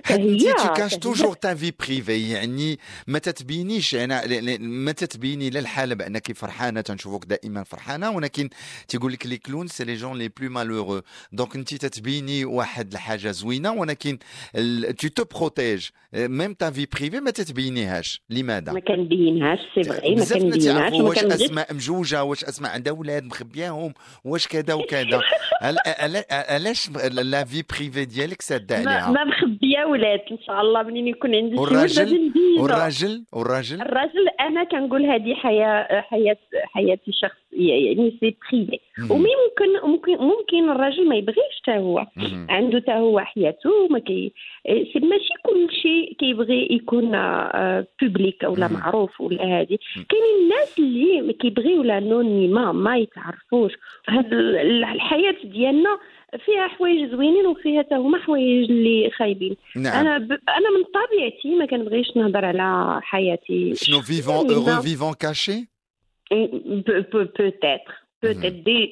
هي- 0.05 0.15
انت 0.15 0.41
هي- 0.43 0.99
toujours 0.99 1.33
ta 1.33 1.55
vie 1.55 1.73
privée 1.79 2.29
يعني 2.31 2.79
ما 3.07 3.19
تتبينيش 3.19 3.95
ل- 3.95 4.57
ما 4.61 4.91
تتبيني 4.91 5.49
لا 5.49 5.59
الحالة 5.59 5.95
بأنك 5.95 6.31
فرحانة 6.31 6.81
تنشوفك 6.81 7.25
دائما 7.25 7.63
فرحانة 7.63 8.11
ولكن 8.11 8.49
تيقول 8.87 9.13
لك 9.13 9.25
les 9.25 9.37
clowns 9.37 9.67
c'est 9.67 9.83
les 9.83 9.95
gens 9.95 10.17
les 10.17 10.27
plus 10.27 10.49
malheureux 10.49 11.01
donc 11.31 11.55
انت 11.55 11.73
تتبيني 11.73 12.45
واحد 12.45 12.93
الحاجة 12.93 13.31
زوينة 13.31 13.71
ولكن 13.71 14.17
tu 15.01 15.07
te 15.19 15.23
protèges. 15.37 15.91
même 16.13 16.53
ta 16.53 16.71
vie 16.71 16.85
privée 16.85 17.19
ما 17.19 17.31
تتبينيهاش. 17.31 18.21
لماذا؟ 18.29 18.71
ما 18.71 18.79
كنبينهاش 18.79 19.59
c'est 19.75 19.83
vrai 19.83 20.15
ما 20.15 20.25
كنبينهاش 20.25 20.93
واش 20.93 21.17
أسماء 21.41 21.73
مجوجة 21.73 22.23
واش 22.23 22.43
أسماء 22.43 22.71
عندها 22.71 22.93
أولاد 22.93 23.23
مخبياهم 23.23 23.93
واش 24.23 24.47
كذا 24.47 24.73
وكذا. 24.73 25.21
عل- 25.61 25.77
عل- 25.85 26.23
علاش 26.31 26.89
la 27.09 27.43
vie 27.43 27.63
privée 27.69 28.05
ديالك 28.17 28.41
ساده 28.41 28.83
ما, 28.83 28.91
عليها 28.91 29.11
ما 29.11 29.23
مخبية 29.23 29.85
ولاد 29.85 30.21
إن 30.31 30.37
شاء 30.47 30.61
الله 30.61 30.83
منين 30.83 31.07
يكون 31.07 31.35
عندي 31.35 31.55
شي 31.55 31.61
والراجل. 31.61 32.31
والراجل 32.59 33.23
والراجل 33.33 33.81
الراجل 33.81 34.27
أنا 34.39 34.63
كنقول 34.63 35.05
هذه 35.05 35.33
حياه 35.33 36.01
حياه 36.01 36.37
حياتي 36.63 37.07
الشخصيه 37.11 37.73
يعني 37.87 38.17
c'est 38.19 38.35
privé. 38.51 38.79
وممكن 39.09 39.69
ممكن 39.89 40.11
ممكن 40.17 40.69
الراجل 40.69 41.09
ما 41.09 41.15
يبغيش 41.15 41.37
حتى 41.63 41.77
هو. 41.77 42.05
عنده 42.49 42.79
حتى 42.79 42.91
هو 42.91 43.19
حياته 43.19 43.87
ما 43.89 43.99
كي 43.99 44.33
سي 44.67 44.99
ماشي 44.99 45.33
كل 45.45 45.67
شيء 45.81 46.13
كيبغي 46.19 46.67
يكون 46.71 47.11
public 48.01 48.43
ولا 48.43 48.67
مم. 48.67 48.73
معروف 48.73 49.21
ولا 49.21 49.43
هذه. 49.43 49.77
كاينين 50.09 50.43
الناس 50.43 50.79
اللي 50.79 51.33
كيبغيو 51.33 51.81
l'anonymat 51.81 52.71
ما 52.71 52.97
يتعرفوش 52.97 53.71
هاد 54.09 54.33
ال- 54.33 54.83
الحياة 54.83 55.35
ديالنا 55.43 55.97
فيها 56.45 56.67
حوايج 56.67 57.11
زوينين 57.11 57.45
وفيها 57.47 57.83
حتى 57.83 57.95
هما 57.95 58.17
حوايج 58.17 58.71
اللي 58.71 59.11
خايبين. 59.11 59.55
نعم. 59.75 60.07
أنا 60.07 60.17
ب... 60.17 60.31
أنا 60.31 60.69
من 60.77 60.83
طبيعتي 60.83 61.55
ما 61.55 61.65
كنبغيش 61.65 62.17
نهضر 62.17 62.45
على 62.45 62.99
حياتي. 63.01 63.75
شنو 63.75 64.01
vivons 64.01 64.47
Pe- 66.87 67.05
pe- 67.13 67.31
peut-être. 67.41 67.91
Peut-être 68.25 68.59
des 68.69 68.85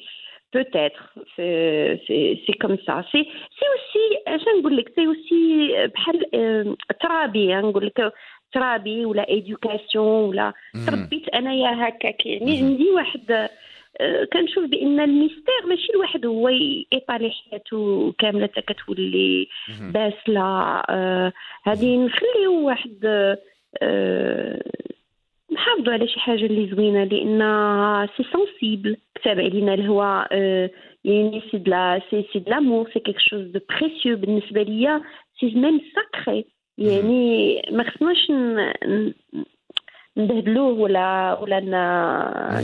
peut-être. 0.56 1.02
C'est 1.34 2.00
c'est 2.06 2.26
c'est 2.44 2.58
comme 2.62 2.78
ça. 2.86 2.94
C'est 3.10 3.26
c'est 3.56 3.70
aussi 3.76 4.04
اش 4.28 4.40
نقول 4.58 4.76
لك 4.76 4.92
سي 4.94 5.06
اوسي 5.06 5.86
بحال 5.86 6.26
ترابي 7.00 7.54
نقول 7.54 7.86
لك 7.86 8.12
ترابي 8.52 9.04
ولا 9.04 9.28
éducation 9.28 10.28
ولا. 10.28 10.52
تربيت 10.86 11.28
انايا 11.28 11.88
هكاك 11.88 12.26
يعني. 12.26 12.58
عندي 12.58 12.90
واحد 12.90 13.48
كنشوف 14.32 14.64
بأن 14.64 15.00
ال 15.00 15.08
mystère 15.08 15.66
ماشي 15.68 15.92
الواحد 15.94 16.26
هو 16.26 16.48
يطالي 16.92 17.30
حياته 17.30 18.12
كاملة 18.18 18.46
حتى 18.46 18.60
كتولي. 18.74 19.48
باسلة. 19.92 20.42
آه، 20.90 21.32
هذه 21.64 21.96
نخليو 21.96 22.66
واحد 22.66 22.96
آه، 23.82 24.62
نحافظوا 25.52 25.92
على 25.92 26.08
شي 26.08 26.20
حاجة 26.20 26.46
اللي 26.46 26.70
زوينة 26.70 27.04
لأن 27.04 28.08
c'est 28.16 28.24
sensible 28.32 28.96
كتاب 29.14 29.40
علينا 29.40 29.74
الهواء 29.74 30.28
آه، 30.32 30.70
يعني 31.04 31.42
c'est 31.50 31.58
de 31.58 31.79
la 31.79 32.00
c'est 32.10 32.24
c'est 32.32 32.38
de 32.38 32.48
l'amour 32.48 32.90
c'est 32.94 33.00
quelque 33.00 33.16
chose 33.18 33.40
de 33.46 33.60
précieux 33.70 34.16
بالنسبة 34.16 34.62
ليا 34.62 35.02
c'est 35.40 35.46
même 35.54 35.80
sacré 35.94 36.44
يعني 36.78 37.62
ما 37.70 37.90
خصناش 37.90 38.30
ن- 38.30 38.72
ن- 38.86 39.14
نبهدلوه 40.16 40.72
ولا 40.72 41.38
ولا. 41.42 42.60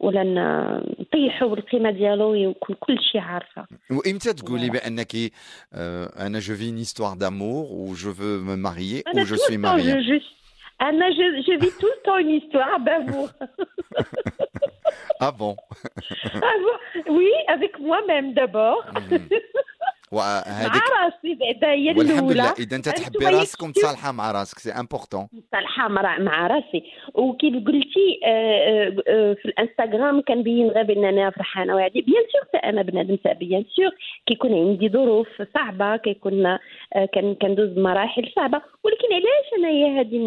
ولا 0.00 0.22
ن- 0.22 0.94
نطيحوا 1.00 1.48
بالقيمه 1.48 1.90
ديالو 1.90 2.30
ويكون 2.30 2.76
كل 2.80 2.98
شيء 3.12 3.20
عارفه 3.20 3.66
وامتى 3.90 4.32
تقولي 4.32 4.68
Voilà. 4.68 4.72
بانك 4.72 5.14
آه، 5.74 6.26
أنا 6.26 6.38
je 6.38 6.54
vis 6.54 6.70
une 6.72 6.84
histoire 6.86 7.16
d'amour 7.16 7.72
ou 7.72 7.94
je 7.94 8.08
veux 8.08 8.38
me 8.48 8.56
marier 8.56 9.02
ou 9.06 9.10
أنا 9.10 9.24
je 9.24 9.34
tout 9.34 9.38
suis 9.40 9.56
le 9.56 9.62
temps, 9.62 9.68
mariée 9.68 10.02
je, 10.02 10.18
je- 10.18 10.38
أنا 10.82 11.10
je, 11.10 11.42
je 11.46 11.58
vis 11.64 11.72
tout 11.80 11.86
le 11.96 12.02
temps 12.04 12.18
une 12.18 12.30
histoire 12.30 12.80
d'amour 12.80 13.28
ah 15.20 15.32
bon 15.40 15.56
Ah 16.48 16.56
bon 16.64 16.76
oui 17.18 17.30
avec 17.48 17.72
moi-même 17.88 18.34
d'abord 18.34 18.80
مهم. 18.94 19.28
وهذيك 20.12 20.72
مع 20.72 21.04
راسي 21.04 21.34
بعدا 21.34 21.72
هي 21.72 21.88
والحمد 21.88 22.32
لله. 22.32 22.44
الاولى 22.44 22.54
إذا 22.58 22.76
أنت 22.76 22.88
تحبي 22.88 23.26
راسك 23.26 23.62
ومتصالحه 23.62 24.12
مع 24.12 24.32
راسك. 24.32 24.58
c'est 24.58 24.70
important 24.72 25.26
صالحه 25.52 25.88
مع 25.88 26.46
راسي. 26.46 26.82
وكيف 27.14 27.54
قلتي 27.54 28.20
آه، 28.24 28.28
آه، 28.28 28.94
آه، 29.08 29.34
في 29.34 29.44
الإنستغرام 29.44 30.22
كنبين 30.28 30.68
غير 30.68 30.84
بان 30.84 31.04
أنا 31.04 31.30
فرحانة 31.30 31.74
وهذه 31.74 31.92
bien 31.92 32.24
sûr 32.32 32.60
أنا 32.64 32.82
بنادم 32.82 33.16
تاع 33.16 33.32
bien 33.32 33.64
sûr 33.76 33.90
كيكون 34.26 34.54
عندي 34.54 34.88
ظروف 34.88 35.28
صعبة 35.54 35.96
كيكون 35.96 36.58
كان 37.12 37.34
كندوز 37.34 37.78
مراحل 37.78 38.32
صعبة. 38.36 38.62
ولكن 38.84 39.08
علاش 39.12 39.48
انايا 39.58 40.00
هذه. 40.00 40.18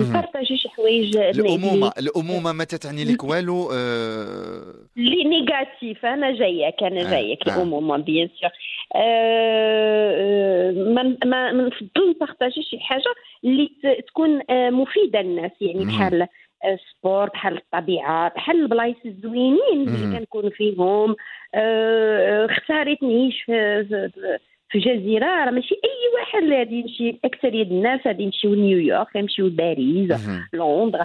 ن 0.00 0.06
partager 0.06 0.56
شي 0.56 0.68
حوايج 0.68 1.16
الأمومة 1.16 1.92
الأمومة 1.98 2.52
ما 2.52 2.64
تتعني 2.64 3.04
لك 3.04 3.24
والو 3.24 3.72
les 4.96 5.24
négatifs. 5.24 6.06
أنا 6.06 6.32
جايك 6.32 6.82
أنا 6.82 7.10
جايك. 7.10 7.48
الامومه 7.48 7.96
bien 7.96 8.28
sûr 8.40 8.50
ما 11.26 11.52
نفضل 11.52 12.10
ن 12.10 12.16
partager 12.16 12.62
شي 12.62 12.78
حاجة 12.80 13.14
اللي 13.44 13.70
تكون 14.08 14.40
آه، 14.50 14.70
مفيده 14.70 15.20
للناس 15.22 15.50
يعني. 15.60 15.84
بحال 15.84 16.22
آه، 16.22 16.28
ال 16.74 16.83
sport 16.83 17.28
بحال 17.28 17.56
الطبيعه 17.56 18.28
بحال 18.34 18.60
البلايص 18.60 18.96
الزوينين. 19.06 19.58
اللي 19.88 20.18
كنكون 20.18 20.50
فيهم 20.50 21.16
آه، 21.54 22.46
اختاريت 22.46 23.02
نعيش 23.02 23.42
في 23.42 23.84
في- 23.88 24.78
جزيره 24.78 25.44
راه 25.44 25.50
ماشي 25.50 25.74
اي 25.74 26.14
واحد 26.20 26.42
اللي 26.42 26.56
غادي 26.58 26.74
يمشي 26.80 27.18
اكثريه 27.24 27.62
الناس 27.62 28.00
غادي 28.06 28.22
يمشيو 28.22 28.54
لنيويورك 28.54 29.16
يمشيو 29.16 29.46
لباريس. 29.46 30.10
لندن 30.54 31.04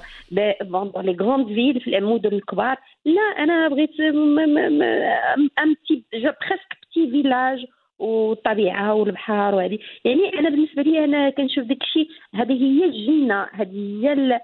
dans 0.70 0.91
les 1.06 1.12
grandes 1.22 1.48
villes 1.48 1.82
في 1.81 1.98
المدن 1.98 2.34
الكبار 2.34 2.77
لا 3.05 3.22
أنا 3.22 3.67
بغيت 3.67 4.00
un 4.00 5.74
petit 5.74 6.03
presque 6.13 6.81
petit 6.91 7.12
village 7.12 7.65
والطبيعه 8.00 8.93
والبحر 8.93 9.55
وهذه 9.55 9.79
يعني 10.05 10.39
أنا 10.39 10.50
بالنسبة 10.50 10.81
لي 10.81 11.03
أنا 11.03 11.29
كنشوف 11.29 11.65
داك 11.65 11.81
الشيء 11.81 12.07
هذه 12.36 12.53
هي 12.53 12.86
الجنة 12.86 13.48
هذه 13.53 14.01
هي 14.03 14.41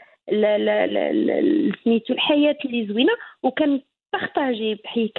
سميتو 1.83 2.13
الحياة 2.13 2.57
اللي 2.65 2.87
زوينة 2.87 3.13
وكان 3.43 3.81
partager 4.13 4.75
بحي 4.75 5.11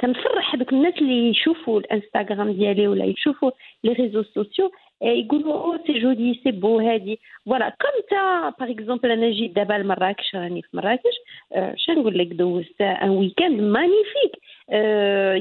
كنفرح 0.00 0.54
هذوك 0.54 0.72
الناس 0.72 0.94
اللي 0.98 1.28
يشوفوا 1.30 1.80
الإنستغرام 1.80 2.52
ديالي 2.52 2.88
ولا 2.88 3.04
يشوفوا 3.04 3.50
les 3.84 3.92
réseaux 3.92 4.22
sociaux. 4.22 4.70
يقولوا 5.02 5.54
oh 5.54 5.76
c'est 5.86 5.92
joli 5.92 6.40
c'est 6.44 6.50
beau 6.50 6.78
هادي 6.80 7.20
voilà 7.46 7.68
comme 7.68 8.00
ça 8.10 8.48
par 8.60 8.70
exemple 8.70 9.10
أنا 9.10 9.30
جيت 9.30 9.56
دابا 9.56 9.74
لمراكش 9.74 10.34
راني 10.34 10.62
في 10.62 10.76
مراكش 10.76 11.14
آه، 11.52 11.74
شنو 11.76 12.00
نقول 12.00 12.18
لك 12.18 12.26
دوزت 12.26 12.80
un 12.80 13.10
week-end 13.10 13.60
magnifique 13.60 14.38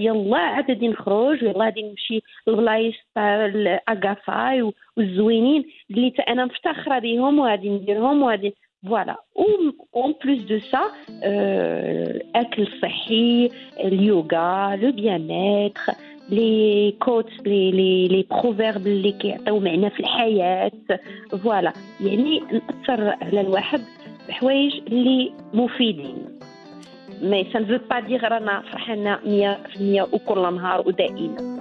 يلا 0.03 0.37
عاد 0.37 0.71
غادي 0.71 0.87
نخرج 0.87 1.43
يلا 1.43 1.65
غادي 1.65 1.81
نمشي 1.81 2.23
للبلايص 2.47 2.95
تاع 3.15 3.45
الاكافاي 3.45 4.71
والزوينين 4.97 5.65
اللي 5.91 6.13
أنا 6.29 6.45
مفتخره 6.45 6.99
بهم 6.99 7.39
وغادي 7.39 7.69
نديرهم 7.69 8.23
وغادي 8.23 8.53
voilà 8.85 9.15
en 9.95 10.15
plus 10.23 10.39
de 10.39 10.59
ça 10.59 10.81
الاكل 11.23 12.61
الصحي 12.61 13.49
اليوغا 13.79 14.75
le 14.75 14.91
bien 14.91 15.27
les 16.29 16.95
quotes 16.99 17.33
les 17.45 17.71
les 17.71 18.07
les 18.07 18.25
proverbes 18.31 18.87
اللي 18.87 19.11
كيعطيو 19.11 19.59
معنى 19.59 19.89
في 19.89 19.99
الحياة. 19.99 20.71
voilà 21.43 21.73
يعني 22.01 22.39
نأثر 22.39 23.15
على 23.21 23.41
الواحد 23.41 23.81
بحوايج 24.29 24.73
اللي 24.87 25.31
مفيدين. 25.53 26.39
mais 27.21 27.59
ça 27.59 27.64
ne 27.64 27.68
veut 27.68 27.77
pas 27.89 27.99
dire 27.99 28.23
رانا 28.23 28.63
فرحانه 28.71 29.15
100% 29.15 30.13
وكل 30.13 30.55
نهار 30.55 30.87
ودائما. 30.87 31.59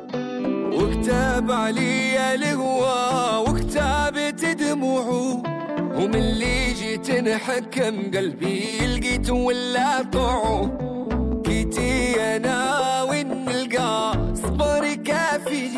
وكتاب 0.72 1.50
عليا 1.50 2.34
الهوى 2.34 3.48
وكتابت 3.48 4.44
دموعه 4.44 5.42
ومن 5.96 6.14
اللي 6.14 6.72
جيت 6.72 7.10
نحكم 7.10 8.10
قلبي 8.14 8.62
لقيت 8.86 9.30
ولا 9.30 10.02
طوعه 10.02 10.78
كيتي 11.44 12.20
أنا 12.36 13.02
وين 13.10 13.28
نلقى؟ 13.44 14.31
صبري 14.62 14.96
كافي. 14.96 15.68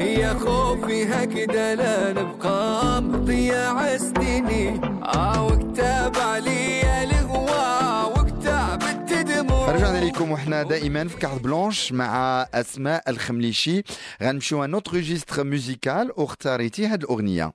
يا 0.00 0.34
خوفي 0.34 1.04
هكذا 1.04 1.74
لا 1.74 2.12
نبقى 2.12 3.02
مضيع 3.02 3.96
سنيني. 3.96 4.80
آه 5.02 5.46
وكتاب 5.46 6.16
عليا 6.16 7.04
الهوى 7.04 8.12
وكتابت 8.16 9.12
دموعه 9.12 9.72
رجعنا 9.72 10.04
لكم 10.04 10.30
وحنا 10.30 10.62
دائما 10.62 11.08
في 11.08 11.16
carte 11.16 11.42
blanche 11.42 11.92
مع 11.92 12.46
أسماء 12.54 13.10
الخمليشي. 13.10 13.82
غنمشيو 14.22 14.64
un 14.64 14.74
autre 14.74 14.92
registre 14.92 15.44
musical 15.44 16.12
واختاريتي 16.16 16.86
هاد 16.86 17.02
الأغنية. 17.02 17.52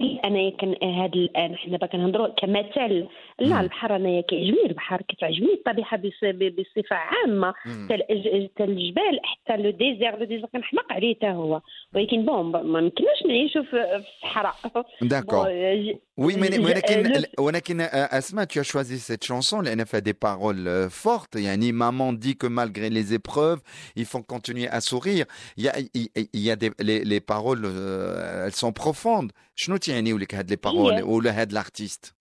أنا 0.00 0.50
كان 0.50 0.76
هذا 0.82 1.14
الان 1.14 1.56
حنا 1.56 1.76
باقي 1.76 1.88
كنهضروا 1.88 2.28
كمثل 2.28 3.06
لا 3.39 3.55
مم. 3.55 3.59
البحر 3.61 3.95
انايا 3.95 4.21
كيعجبني 4.21 4.65
البحر 4.65 5.01
كتعجبني 5.09 5.53
الطبيعه 5.53 5.97
بص- 5.97 6.23
ب- 6.23 6.55
بصفه 6.55 6.95
عامه 6.95 7.51
Mhm. 7.51 7.69
حتى 7.69 7.95
الج- 7.95 8.49
حتى 8.53 8.63
الجبال 8.63 9.19
حتى 9.23 9.57
لو 9.57 9.69
ديزير 9.69 10.17
لو 10.19 10.25
ديزير 10.25 10.45
كنحماق 10.45 10.91
عليه 10.93 11.15
حتى 11.15 11.27
هو 11.29 11.61
ولكن 11.95 12.25
بون 12.25 12.51
ما 12.51 12.79
يمكنناش 12.79 13.23
نعيشوا 13.27 13.61
في 13.63 13.69
في 13.69 13.95
الصحراء 14.25 14.55
D'accord. 15.03 15.33
بون، 15.33 15.85
ج- 15.85 15.97
Oui, 16.21 16.33
mais, 16.35 16.51
Je- 16.53 16.59
ولكن 16.59 17.13
euh, 17.13 17.17
le- 17.17 17.39
ولكن 17.39 17.81
euh, 17.87 18.07
Asma, 18.19 18.45
tu 18.45 18.59
as 18.59 18.63
choisi 18.63 18.99
cette 18.99 19.23
chanson 19.25 19.53
لأن 19.63 19.83
فيها 19.83 19.99
des 19.99 20.13
paroles 20.13 20.67
euh, 20.67 20.89
fortes. 20.89 21.35
يعني 21.35 21.71
maman 21.71 22.13
dit 22.13 22.35
que 22.37 22.47
malgré 22.47 22.89
les 22.89 23.13
épreuves, 23.13 23.61
il 23.95 24.05
faut 24.05 24.21
continuer 24.33 24.67
à 24.67 24.81
sourire. 24.81 25.25
Il 25.57 25.63
y 25.63 25.69
a, 25.69 25.73
il, 25.79 26.07
il 26.33 26.41
y 26.47 26.51
a 26.51 26.55
des, 26.55 26.71
les, 26.79 26.99
les 27.13 27.19
paroles, 27.21 27.63
euh, 27.65 28.45
elles 28.45 28.55
sont 28.63 28.73
profondes. 28.73 29.31
شنو 29.55 29.77
تعنيو 29.77 30.17
لك 30.17 30.35
هاد 30.35 30.51
les 30.53 30.57
paroles 30.69 30.93
هي. 30.93 31.01
ولا 31.03 31.41
هاد 31.41 31.53
l'artiste 31.53 32.13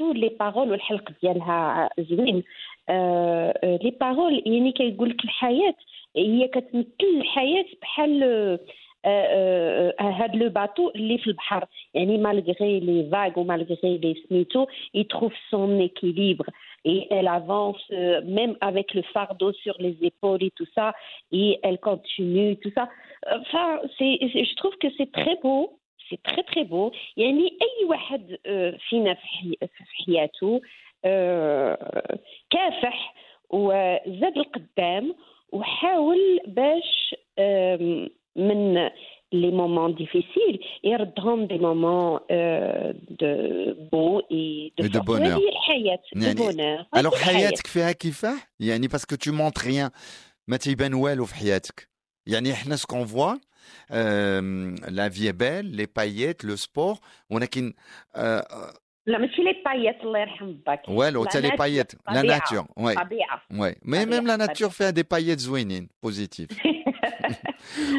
سورتو 0.00 0.12
لي 0.12 0.28
بارول 0.28 0.70
والحلق 0.70 1.10
ديالها 1.22 1.88
زوين 1.98 2.42
لي 3.64 3.90
بارول 4.00 4.42
يعني 4.46 4.72
كيقول 4.72 5.10
لك 5.10 5.24
الحياه 5.24 5.74
هي 6.16 6.48
كتمثل 6.48 7.16
الحياه 7.16 7.64
بحال 7.82 8.22
آه، 8.22 8.58
آه، 9.08 9.94
آه، 10.00 10.10
هاد 10.10 10.36
لو 10.36 10.48
باتو 10.48 10.90
اللي 10.90 11.18
في 11.18 11.26
البحر 11.26 11.64
يعني 11.94 12.18
مالغري 12.18 12.80
لي 12.80 13.08
فاغ 13.12 13.38
ومالغري 13.40 13.98
لي 13.98 14.14
سميتو 14.28 14.66
il 14.98 15.04
trouve 15.14 15.34
son 15.50 15.80
équilibre 15.88 16.46
et 16.84 17.06
elle 17.16 17.28
avance 17.28 17.84
euh, 17.92 18.20
même 18.38 18.54
avec 18.70 18.94
le 18.94 19.02
fardeau 19.14 19.52
sur 19.52 19.74
les 19.78 19.96
épaules 20.10 20.42
et 20.48 20.52
tout 20.58 20.70
ça 20.76 20.86
et 21.32 21.48
elle 21.66 21.78
continue 21.90 22.56
tout 22.62 22.72
ça 22.78 22.84
enfin 23.40 23.68
c'est 23.98 24.14
c'est- 24.32 24.44
je 24.50 24.54
trouve 24.60 24.76
que 24.82 24.88
c'est 24.96 25.10
très 25.20 25.36
beau 25.44 25.60
c'est 26.11 26.31
très 26.31 26.43
très 26.43 26.63
beau. 26.65 26.91
يعني 27.17 27.43
أي 27.61 27.85
واحد 27.89 28.37
آه، 28.45 28.77
فينا 28.89 29.13
في 29.13 29.21
حي- 29.27 29.57
في 29.61 29.83
حياته 30.05 30.61
آه، 31.05 32.19
كافح 32.49 33.13
وزاد 33.49 34.37
القدام 34.37 35.15
وحاول 35.51 36.39
باش 36.47 37.15
من 38.35 38.73
les 39.33 39.51
moments 39.51 39.95
difficiles 39.95 40.59
يردهم 40.83 41.45
des 41.45 41.57
moments 41.57 42.19
de 43.09 43.73
beau 43.91 44.19
et 44.31 44.71
de. 44.79 44.83
هذه 45.35 45.49
الحياة 45.49 45.99
يعني- 46.15 46.33
bonheur 46.33 46.85
alors 46.95 47.15
حياتك 47.15 47.67
فيها 47.67 47.91
كفاح 47.91 48.49
يعني 48.59 48.87
que 49.01 49.15
tu 49.15 49.31
montres 49.31 49.63
rien. 49.65 49.89
ما 50.47 50.57
تيبان 50.57 50.93
والو 50.93 51.25
في 51.25 51.35
حياتك. 51.35 51.87
يعني 52.27 52.51
إحنا 52.51 52.75
qu'on 52.75 53.05
voit 53.07 53.39
euh, 53.92 54.74
la 54.88 55.08
vie 55.08 55.26
est 55.26 55.38
belle 55.44 55.70
les 55.80 55.86
paillettes 55.86 56.42
le 56.42 56.56
sport 56.56 57.00
ولكن 57.30 57.72
euh, 58.16 58.42
لا 59.06 59.18
ماشي 59.18 59.42
لي 59.42 59.62
بايات 59.64 60.00
الله 60.02 60.18
يرحم 60.18 60.52
باك 60.66 60.88
والو 60.88 61.22
لا 61.24 61.30
حتى 61.30 61.40
لي 61.40 61.48
ناتور، 61.48 61.58
بايت 61.58 61.92
لا 61.94 62.20
طبيعة. 62.20 62.38
ناتور 62.38 62.66
وي 62.76 62.94
طبيعه 62.94 63.42
وي 63.50 63.74
مي 63.82 64.04
طبيعة، 64.04 64.04
ميم 64.04 64.26
لا 64.26 64.34
طبيعة. 64.34 64.36
ناتور 64.46 64.70
فيها 64.70 64.90
دي 64.90 65.02
بايت 65.02 65.38
زوينين 65.38 65.88
بوزيتيف 66.02 66.48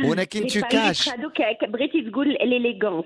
ولكن 0.06 0.40
لي 0.42 0.50
tu 0.50 0.62
بايات 0.62 0.96
caches 0.96 1.10
هذوك 1.10 1.42
بغيتي 1.70 2.10
تقول 2.12 2.28
ليليغونس 2.42 3.06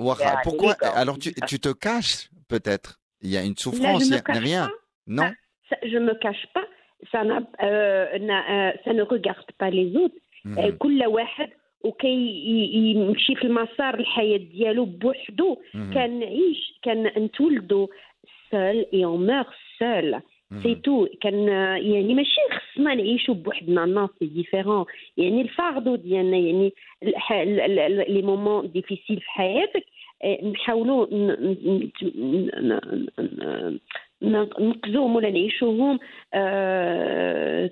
واخا 0.00 0.42
pourquoi 0.42 0.74
alors 1.02 1.18
tu, 1.18 1.32
tu 1.48 1.58
te 1.60 1.68
caches 1.72 2.30
peut-être 2.48 3.00
il 3.22 3.30
y 3.30 3.36
a 3.36 3.42
une 3.42 3.56
souffrance 3.56 4.06
il 4.06 4.14
y 4.14 4.18
a 4.18 4.40
rien 4.48 4.70
non 5.18 5.30
Ça, 5.70 5.76
je 5.92 5.98
me 6.06 6.14
cache 6.24 6.44
pas 6.56 6.66
ça, 7.12 7.20
n'a, 7.28 7.38
euh, 7.68 8.18
n'a- 8.28 8.46
euh, 8.54 8.72
ça 8.84 8.92
ne 8.98 9.02
regarde 9.14 9.50
pas 9.60 9.70
les 9.78 9.88
autres 10.02 10.20
آه، 10.46 10.70
Mhm, 10.70 10.76
واحد 11.83 11.93
وكيمشي 11.93 13.35
في 13.35 13.43
المسار 13.43 13.99
الحياة 13.99 14.37
ديالو 14.37 14.85
بوحدو 14.85 15.57
كنعيش 15.73 16.79
كنتولدوا 16.83 17.87
seul 18.51 18.85
et 18.93 19.05
on 19.05 19.27
meurt 19.27 19.45
seul. 19.79 20.21
c'est 20.63 20.75
tout 20.75 21.07
كان 21.21 21.47
يعني 21.77 22.13
ماشي 22.13 22.41
خصنا 22.51 22.95
نعيشوا 22.95 23.35
بوحدنا 23.35 23.85
non 23.85 24.09
c'est 24.19 24.25
différent 24.25 24.85
يعني 25.17 25.41
ال 25.41 25.48
fardeau 25.48 25.95
ديالنا 25.95 26.37
يعني 26.37 26.73
les 28.09 28.21
moments 28.21 28.71
difficiles 28.71 29.19
في 29.19 29.29
حياتك 29.29 29.85
آه، 30.23 30.45
نحاولوا 30.45 31.07
نقزوهم 34.21 35.15
ولا 35.15 35.29
نعيشوهم 35.29 35.99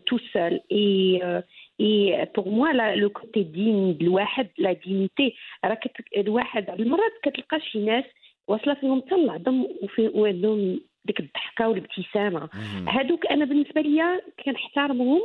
tout 0.07 0.17
seul 0.33 0.59
et 0.71 1.43
et 1.79 2.27
pour 2.35 2.49
moi 2.49 2.95
le 2.95 3.09
côté 3.09 3.43
digne 3.43 3.97
الواحد 4.01 4.47
la 4.57 4.73
dignité 4.73 5.35
راه 5.65 5.79
الواحد 6.17 6.69
المرات 6.69 7.11
كتلقى 7.23 7.59
شي 7.61 7.79
ناس 7.79 8.03
واصله 8.47 8.73
فيهم 8.73 9.01
حتى 9.01 9.15
العظم 9.15 9.65
وفي 9.81 10.07
وعندهم 10.07 10.79
ديك 11.05 11.19
الضحكه 11.19 11.67
والابتسامه 11.67 12.49
هادوك 12.87 13.25
أنا 13.25 13.45
بالنسبة 13.45 13.81
ليا 13.81 14.21
كنحترمهم 14.45 15.21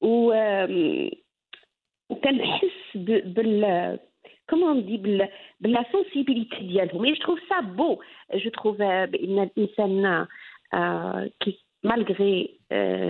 و 0.00 0.32
وكنحس 2.10 2.96
ب 2.96 3.47
ال 3.47 3.98
comment 4.50 4.86
dire 4.86 4.96
ب 4.96 5.12
ال 5.12 5.28
ب 5.60 5.68
la 5.68 5.84
sensibilité 5.92 6.56
ديالهم 6.56 7.04
et 7.04 7.12
je 7.12 7.24
trouve 7.24 7.38
ça 7.48 7.60
beau 7.60 8.02
je 8.34 8.50
trouve 8.50 8.76
بان 8.76 9.38
الانسان 9.38 10.26
آه، 10.74 11.30
qui 11.40 11.58
malgré 11.84 12.58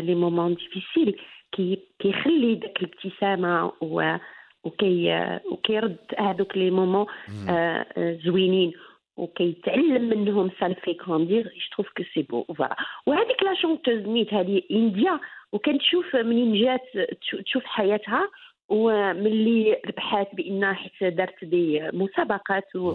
les 0.01 0.14
moments 0.14 0.55
difficiles 0.55 1.16
qui 1.57 1.79
كيخلي 1.99 2.55
داك 2.55 2.83
الابتسامة 2.83 3.73
و 3.81 4.16
وكي 4.64 5.29
وكيرد 5.53 5.97
هذوك 6.19 6.57
les 6.57 6.70
moments 6.70 7.07
آه، 7.49 7.87
آه، 7.97 8.19
زوينين. 8.25 8.73
وكيتعلم 9.16 10.03
منهم 10.09 10.51
ça 10.61 10.72
fait 10.72 10.94
grandir 10.94 11.42
je 11.42 11.51
trouve 11.77 11.88
que 11.96 12.03
c'est 12.14 12.22
beau 12.22 12.42
voilà 12.44 12.77
وهذيك 13.07 13.42
la 13.42 13.55
chanteuse 13.55 14.01
نيت 14.07 14.35
هذه 14.35 14.62
إنديا. 14.71 15.21
وكنتشوف 15.53 16.16
منين 16.16 16.62
جات 16.64 16.81
تشو- 17.21 17.42
تشوف 17.42 17.64
حياتها. 17.64 18.29
وملي 18.69 19.81
ربحات 19.87 20.35
بأن 20.35 20.75
حيت 20.75 21.14
دارت 21.14 21.45
des 21.44 21.90
مسابقات 21.92 22.77
و 22.77 22.95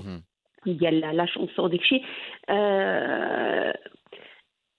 ديال 0.65 1.00
la 0.99 1.25
chanson 1.25 1.69
داكشي 1.69 2.02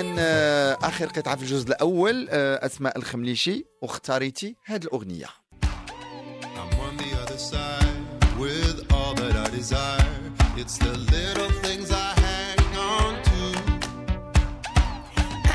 اذا 0.00 0.14
آه، 0.18 0.78
آخر 0.82 1.06
قطعة 1.06 1.36
في 1.36 1.42
الجزء 1.42 1.68
الأول 1.68 2.28
آه، 2.30 2.66
أسماء 2.66 2.98
الخمليشي 2.98 3.64
واختاريتي 3.82 4.56
هذه 4.64 4.84
الأغنية 4.84 5.26
I'm 6.60 6.74
on 6.86 6.96
the 7.02 7.10
other 7.22 7.38
side 7.52 8.04
with 8.42 8.76
all 8.94 9.14
that 9.20 9.34
I 9.44 9.46
desire. 9.60 10.14
It's 10.60 10.76
the 10.78 10.94
little 11.14 11.50
things 11.64 11.90
I 11.92 12.10
hang 12.26 12.72
on 12.76 13.12
to. 13.28 13.40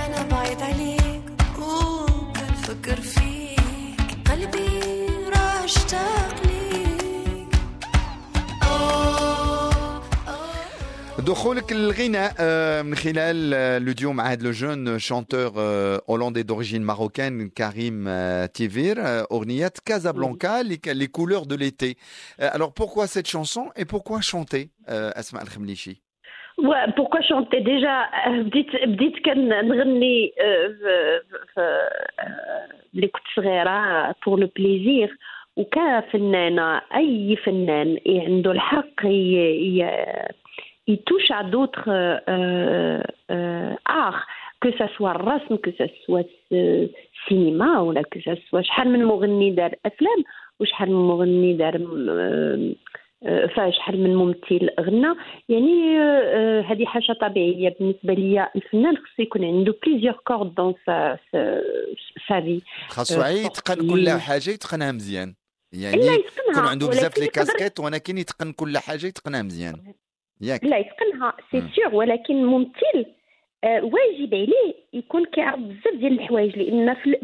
أنا 0.06 0.24
بعيد 0.32 0.62
عليك 0.62 1.24
وبنفكر 1.60 3.02
فيك 3.02 3.45
دخولك 11.28 11.72
للغناء 11.74 12.32
آه، 12.40 12.82
من 12.82 12.96
خلال 12.96 13.54
آه، 13.54 13.78
الاوديو 13.78 14.12
مع 14.14 14.24
هذا 14.32 14.44
le 14.44 14.52
jeune 14.52 15.00
chanteur 15.00 15.52
هولندي 16.10 16.44
d'origine 16.44 16.82
marocaine 16.82 17.50
كريم 17.50 18.06
آه، 18.08 18.46
تيفير 18.46 18.96
آه، 19.00 19.28
أغنية 19.32 19.72
كازابلانكا 19.86 20.64
les 20.88 21.08
couleurs 21.08 21.44
de 21.44 21.56
l'été 21.56 21.96
alors 22.42 22.72
pourquoi 22.80 23.08
cette 23.08 23.28
chanson 23.28 23.66
et 23.80 23.86
pourquoi 23.86 24.22
chanter 24.22 24.68
آه، 24.90 25.20
اسماء 25.20 25.44
الخمليشي 25.44 26.02
pourquoi 26.98 27.22
chanter 27.30 27.60
déjà 27.60 27.90
آه، 27.90 28.42
بديت 28.42 28.68
بديت 28.86 29.26
كنغني 29.26 30.32
آه، 30.42 30.68
في 30.68 31.20
في- 31.54 31.90
آه، 32.20 32.68
ملي 32.94 33.08
كنت 33.08 33.24
صغيره 33.36 34.16
pour 34.28 34.40
le 34.40 34.50
plaisir 34.56 35.18
وكفنانه 35.58 36.82
اي 36.96 37.36
فنان 37.46 37.98
عنده 38.08 38.52
الحق 38.52 39.06
ي- 40.88 40.92
يتوش 40.94 41.32
à 41.32 41.44
d'autres 41.44 41.90
euh, 41.90 43.02
euh, 43.32 43.76
arts 43.90 44.26
que 44.66 44.72
ça 44.78 44.88
soit 44.98 45.12
الرسم 45.16 45.56
que 45.58 45.72
ça 45.72 45.88
soit 46.06 46.26
السينما 46.52 47.80
ولا 47.80 48.02
que 48.02 48.20
ça 48.20 48.36
soit 48.50 48.62
شحال 48.62 48.90
من 48.90 49.06
مغني 49.06 49.52
دار 49.52 49.76
افلام 49.86 50.24
وشحال 50.60 50.90
من 50.92 51.08
مغني 51.08 51.54
دار 51.54 51.78
فشحال 53.56 54.04
من 54.04 54.16
ممثل 54.16 54.70
غنى 54.80 55.16
يعني 55.50 56.00
هذه 56.62 56.86
حاجة 56.86 57.14
طبيعيه 57.22 57.76
بالنسبة 57.80 58.14
لي 58.14 58.50
الفنان 58.56 58.98
خصو 58.98 59.22
يكون 59.24 59.46
عنده 59.46 59.76
plusieurs 59.86 60.14
cordes 60.14 60.56
dans 60.56 60.74
sa 60.86 61.18
sa 61.32 61.62
في 62.42 62.62
خاصو 62.88 63.22
يتقن 63.22 63.76
كل 63.90 64.10
حاجة 64.10 64.50
يتقنها 64.50 64.92
مزيان 64.92 65.34
يعني 65.74 65.98
يكون 66.50 66.66
عنده 66.66 66.88
بزاف 66.88 67.18
les 67.18 67.28
casquettes 67.28 67.80
ولكن 67.80 68.18
يتقن 68.18 68.52
كل 68.52 68.78
حاجة 68.78 69.06
يتقنها 69.08 69.42
مزيان 69.42 69.74
ياك 70.42 70.64
لا 70.64 70.78
يتقنها 70.78 71.34
سي. 71.52 71.64
سيغ 71.76 71.96
ولكن 71.96 72.46
ممثل 72.46 73.06
آه، 73.64 73.84
واجب 73.84 74.34
عليه 74.34 74.74
يكون 74.94 75.26
كيعرف 75.26 75.60
بزاف 75.60 75.96
ديال 75.96 76.20
الحوايج 76.20 76.58
لأن 76.58 76.94
في, 76.94 77.18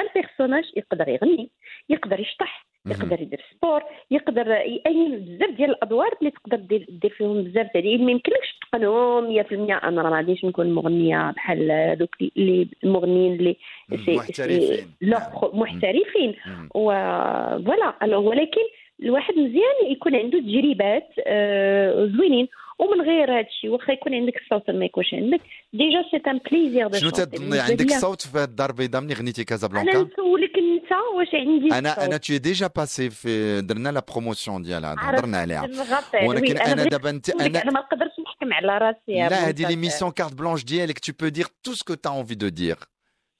un 0.00 0.06
personnage 0.14 0.64
يقدر 0.76 1.08
يغني 1.08 1.50
يقدر 1.88 2.20
يشطح. 2.20 2.68
يقدر 2.86 3.20
يدير 3.22 3.44
sport 3.50 3.82
يقدر 4.10 4.48
يأين 4.50 5.18
بزاف 5.18 5.50
ديال 5.50 5.70
الأدوار 5.70 6.14
اللي 6.20 6.30
تقدر 6.30 6.56
دير, 6.56 7.14
فيهم 7.18 7.42
بزاف 7.42 7.66
ديال 7.76 8.04
ما 8.04 8.10
يمكنلكش 8.10 8.58
تقنهم 8.72 9.42
100% 9.42 9.52
أنا 9.84 10.02
ما 10.02 10.16
غاديش 10.16 10.44
نكون 10.44 10.72
مغنية 10.72 11.30
بحال 11.30 11.70
هذوك 11.72 12.16
اللي 12.36 12.68
المغنيين 12.84 13.32
اللي 13.32 13.56
محترفين. 13.88 14.60
سي 14.60 14.86
لوغ 15.00 15.56
محترفين 15.56 16.34
مم. 16.46 16.68
وفوالا 16.74 17.94
الوغ 18.02 18.28
ولكن 18.28 18.62
الواحد 19.02 19.34
مزيان 19.34 19.92
يكون 19.92 20.14
عنده 20.16 20.38
تجربات 20.40 21.08
آه، 21.26 22.06
زوينين. 22.16 22.48
ومن 22.78 23.00
غير 23.02 23.32
هذا 23.32 23.40
الشيء 23.48 23.70
واخا 23.70 23.92
يكون 23.92 24.14
عندك 24.14 24.36
الصوت 24.36 24.70
ما 24.70 24.84
يكونش 24.84 25.14
عندك 25.14 25.40
ديجا 25.72 26.02
سي 26.10 26.30
ان 26.30 26.40
بليزير 26.50 26.92
شنو 26.92 27.10
تظني 27.10 27.60
عندك 27.60 27.90
صوت 27.90 28.22
في 28.22 28.44
الدار 28.44 28.70
البيضاء 28.70 29.02
ملي 29.02 29.14
غنيتي 29.14 29.40
أنا 29.40 29.46
كازابلانكا 29.48 29.90
نسولك 29.90 30.58
أنت 30.58 30.92
واش 31.16 31.34
عندي 31.34 31.78
أنا 31.78 31.88
الصوت؟ 31.90 32.04
أنا 32.04 32.16
تي 32.16 32.38
ديجا 32.38 32.66
باسي 32.76 33.10
في 33.10 33.60
درنا 33.60 33.88
لا 33.88 34.02
بروموسيون 34.12 34.62
ديالها 34.62 34.94
عرفت 34.98 35.18
هضرنا 35.18 35.38
عليها. 35.38 35.66
نغطي. 35.66 36.26
ولكن 36.26 36.52
وي، 36.54 36.60
أنا 36.60 36.74
بغيت 36.74 36.90
دابا 36.90 37.10
انت 37.10 37.30
نقولك 37.30 37.50
أنا 37.56 37.62
أنا 37.62 37.70
ما 37.72 37.80
نقدرش 37.80 38.12
نحكم 38.26 38.52
على 38.52 38.78
راسي 38.78 38.98
يا 39.08 39.28
لا 39.28 39.48
هذه 39.48 39.62
بنت. 39.62 39.70
ليميسيون 39.70 40.10
carte 40.10 40.34
blanche 40.34 40.64
ديالك 40.64 40.98
tu 40.98 41.12
peux 41.12 41.30
dire 41.30 41.48
tout 41.64 41.74
ce 41.74 41.84
que 41.84 41.92
tu 41.94 42.08
as 42.08 42.12
envie 42.12 42.36
de 42.36 42.48
dire. 42.48 42.76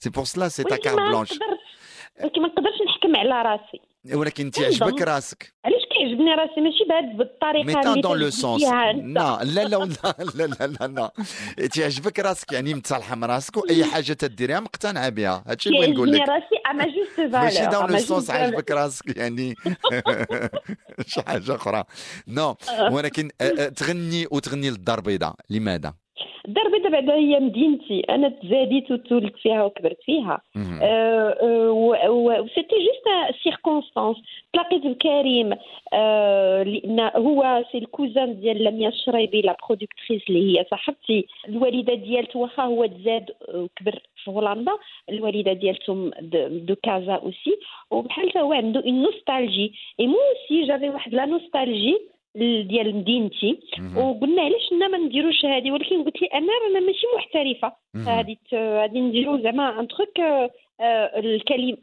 C'est 0.02 0.12
pour 0.14 0.26
cela 0.26 0.48
c'est 0.50 0.64
ta 0.64 0.72
ولكن 0.72 0.90
carte 0.90 0.96
ما 0.96 1.10
blanche. 1.10 1.32
نقدرش 1.32 1.58
ولكن 2.22 2.42
ما 2.42 2.48
نقدرش 2.48 2.82
نحكم 2.86 3.16
على 3.16 3.42
راسي. 3.42 3.80
ولكن. 4.14 4.50
يعجبك 4.60 5.02
راسك. 5.02 5.54
علاش 5.64 5.82
كيعجبني 5.92 6.34
راسي؟ 6.34 6.60
ماشي 6.60 6.84
بهاد 6.88 7.16
بالطريقة 7.16 8.12
اللي 8.14 8.30
sens 8.30 8.56
فيها 8.58 8.90
أنت. 8.90 9.18
لا 9.18 9.44
لا 9.44 9.68
لا 9.68 9.84
لا 10.36 10.46
لا 10.46 10.66
لا 10.66 10.86
لا 10.86 11.12
تعجبك 11.68 12.18
راسك 12.20 12.52
يعني 12.52 12.74
متصالحة 12.74 13.14
مع 13.16 13.26
راسك 13.26 13.56
وأي 13.56 13.84
حاجة 13.84 14.12
تديريها 14.12 14.60
مقتنعة 14.60 15.08
بها. 15.08 15.44
هادشي 15.46 15.68
اللي 15.68 15.80
بغيت 15.80 15.94
نقول 15.94 16.12
لك 16.12 16.20
راسي 16.28 16.56
أما 16.70 16.84
juste 16.84 17.20
ماشي 17.34 17.66
dans 17.66 17.90
le 17.90 17.98
sens 17.98 18.30
عجبك 18.30 18.70
راسك 18.70 19.16
يعني. 19.16 19.54
شي 21.06 21.22
حاجة 21.22 21.54
أخرى. 21.54 21.84
non 22.28 22.56
ولكن 22.90 23.30
آه، 23.40 23.44
آه، 23.44 23.68
تغني 23.68 24.26
وتغني 24.30 24.70
للدار 24.70 24.98
البيضاء. 24.98 25.34
لماذا؟ 25.50 25.94
الدار 26.48 26.66
البيضاء 26.66 26.90
بعدا 26.92 27.14
هي 27.14 27.40
مدينتي. 27.40 28.00
أنا 28.00 28.28
تزاديت 28.28 28.90
وتولدت 28.90 29.36
فيها 29.36 29.64
وكبرت 29.64 30.02
فيها. 30.02 30.40
و 32.08 32.17
c'était 32.17 32.76
juste 32.76 33.36
circonstance 33.42 34.16
تلاقيت 34.52 34.86
بكريم 34.86 35.54
لأن 36.72 37.10
هو 37.16 37.64
c'est 37.72 37.78
ال 37.78 37.87
cousin 37.87 38.40
ديال 38.40 38.64
لميا 38.64 38.88
الشريبي 38.88 39.40
la 39.40 39.56
productrice 39.68 40.22
اللي 40.28 40.58
هي 40.58 40.64
صاحبتي. 40.70 41.26
الوالدة 41.48 41.94
ديالته 41.94 42.38
واخا 42.38 42.62
هو 42.62 42.86
تزاد 42.86 43.30
وكبر 43.54 43.98
في 44.24 44.30
هولندا. 44.30 44.72
الوالدة 45.10 45.52
ديالته 45.52 46.10
de 46.48 46.74
Casa 46.82 47.14
aussi. 47.14 47.56
وبحال 47.90 48.38
هو 48.38 48.52
عنده 48.52 48.80
une 48.80 49.02
nostalgie 49.02 49.72
et 50.00 50.06
moi 50.06 50.16
aussi 50.16 50.66
j'avais 50.66 50.88
واحد 50.88 51.14
la 51.14 51.24
nostalgie 51.24 51.90
ال- 51.96 52.17
ديال 52.38 52.96
مدينتي. 52.96 53.58
وقلنا 53.96 54.42
علاش 54.42 54.72
ما 54.72 54.98
نديروش 54.98 55.44
هذه 55.44 55.70
ولكن 55.70 56.04
قلت 56.04 56.22
لي 56.22 56.28
أنا 56.34 56.52
رانا 56.64 56.80
ماشي 56.86 57.06
محترفة. 57.16 57.72
غادي 57.96 58.38
غادي 58.54 59.00
نديرو 59.00 59.38
زعما 59.38 59.80
un 59.80 59.88
truc 59.88 60.20
الكلم 61.24 61.76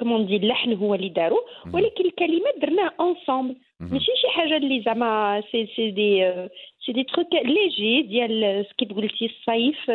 comment 0.00 0.26
dire 0.26 0.36
اللحن 0.36 0.72
هو 0.72 0.94
اللي 0.94 1.08
دارو. 1.08 1.36
ولكن 1.74 2.04
الكلمات 2.04 2.58
درناه 2.62 2.92
ensemble 3.00 3.56
مهم. 3.80 3.92
ماشي 3.92 4.12
شي 4.20 4.28
حاجة 4.28 4.56
اللي 4.56 4.80
زعما 4.80 5.42
c'est 5.52 5.66
c'est 5.76 5.90
des 5.90 6.32
c'est 6.86 6.92
des 6.92 7.02
trucs 7.02 7.34
légers 7.34 8.02
ديال 8.02 8.66
كيف 8.78 8.92
قلتي 8.92 9.24
الصيف 9.26 9.90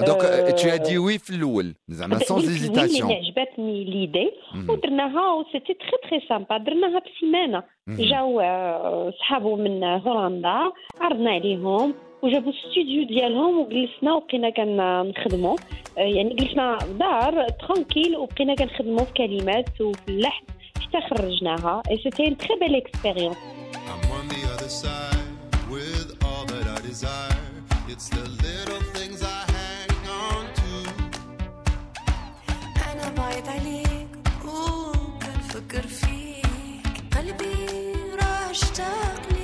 donc 0.00 0.24
آه، 0.24 0.50
tu 0.50 0.64
as 0.64 0.88
dit 0.88 0.98
oui 0.98 1.18
في 1.24 1.30
الأول 1.30 1.74
زعما 1.88 2.18
sans 2.18 2.32
قلت 2.32 2.48
oui، 2.48 2.58
hésitation 2.58 3.04
لأن 3.04 3.12
عجبتني 3.12 3.84
l'idée 3.84 4.30
مهم. 4.54 4.70
ودرناها 4.70 5.32
و 5.32 5.37
c'était 5.37 5.74
très 5.74 6.10
très 6.10 6.20
sympa 6.28 6.58
درناها 6.58 7.00
بسيمانه 7.06 7.62
مهم. 7.86 7.96
جاو 8.08 8.40
آه، 8.40 9.12
صحابو 9.20 9.56
من 9.56 9.84
هولندا 9.84 10.72
عرضنا 11.00 11.30
عليهم 11.30 11.94
وجابوا 12.22 12.52
الاستوديو 12.52 13.06
ديالهم 13.06 13.58
وجلسنا 13.58 14.14
وبقينا 14.14 14.50
كنخدموا 14.50 15.56
آه، 15.98 16.00
يعني 16.00 16.34
جلسنا 16.34 16.78
في 16.78 16.92
دار 16.92 17.48
tranquille 17.48 18.16
وبقينا 18.16 18.54
كنخدموا 18.54 19.04
في 19.04 19.12
كلمات 19.12 19.80
وفي 19.80 20.08
اللحن 20.08 20.44
حتى 20.80 21.00
خرجناها 21.10 21.82
et 21.90 21.96
c'était 21.96 22.26
une 22.28 22.36
très 22.36 22.58
belle 22.60 22.74
expérience 22.74 23.36
I'm 23.36 24.10
on 24.18 24.36
وكنفكر 35.76 35.88
فيك 35.88 37.16
قلبي 37.16 37.66
راه 38.20 38.50
اشتاق 38.50 39.35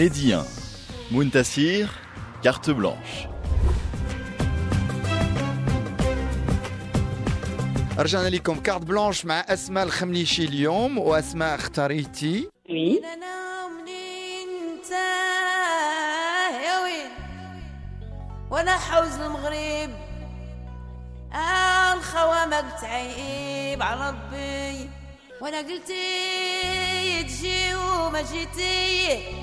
Mehdi 0.00 0.32
1, 0.32 0.46
Muntassir, 1.10 1.88
carte 2.42 2.72
blanche. 2.72 3.28
رجعنا 7.98 8.28
لكم 8.28 8.60
كارت 8.60 8.82
بلانش 8.82 9.24
مع 9.24 9.40
اسماء 9.48 9.84
الخمليشي 9.84 10.44
اليوم 10.44 10.98
واسماء 10.98 11.54
اختاريتي 11.54 12.48
وي 12.70 12.98
أنا 12.98 13.68
منين 13.68 14.48
انت 14.48 14.90
يا 16.64 16.82
وين 16.82 17.10
وأنا 18.50 18.78
حوز 18.78 19.20
المغرب. 19.20 19.90
آه 21.32 21.92
الخوامك 21.94 22.64
تعيب 22.80 23.82
على 23.82 24.08
ربي. 24.08 24.90
وأنا 25.40 25.58
قلتي 25.58 27.22
تجي 27.22 27.74
وما 27.74 28.22
جيتي. 28.22 29.39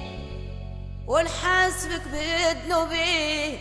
ونحاسبك 1.07 2.01
بذنوبي. 2.13 3.57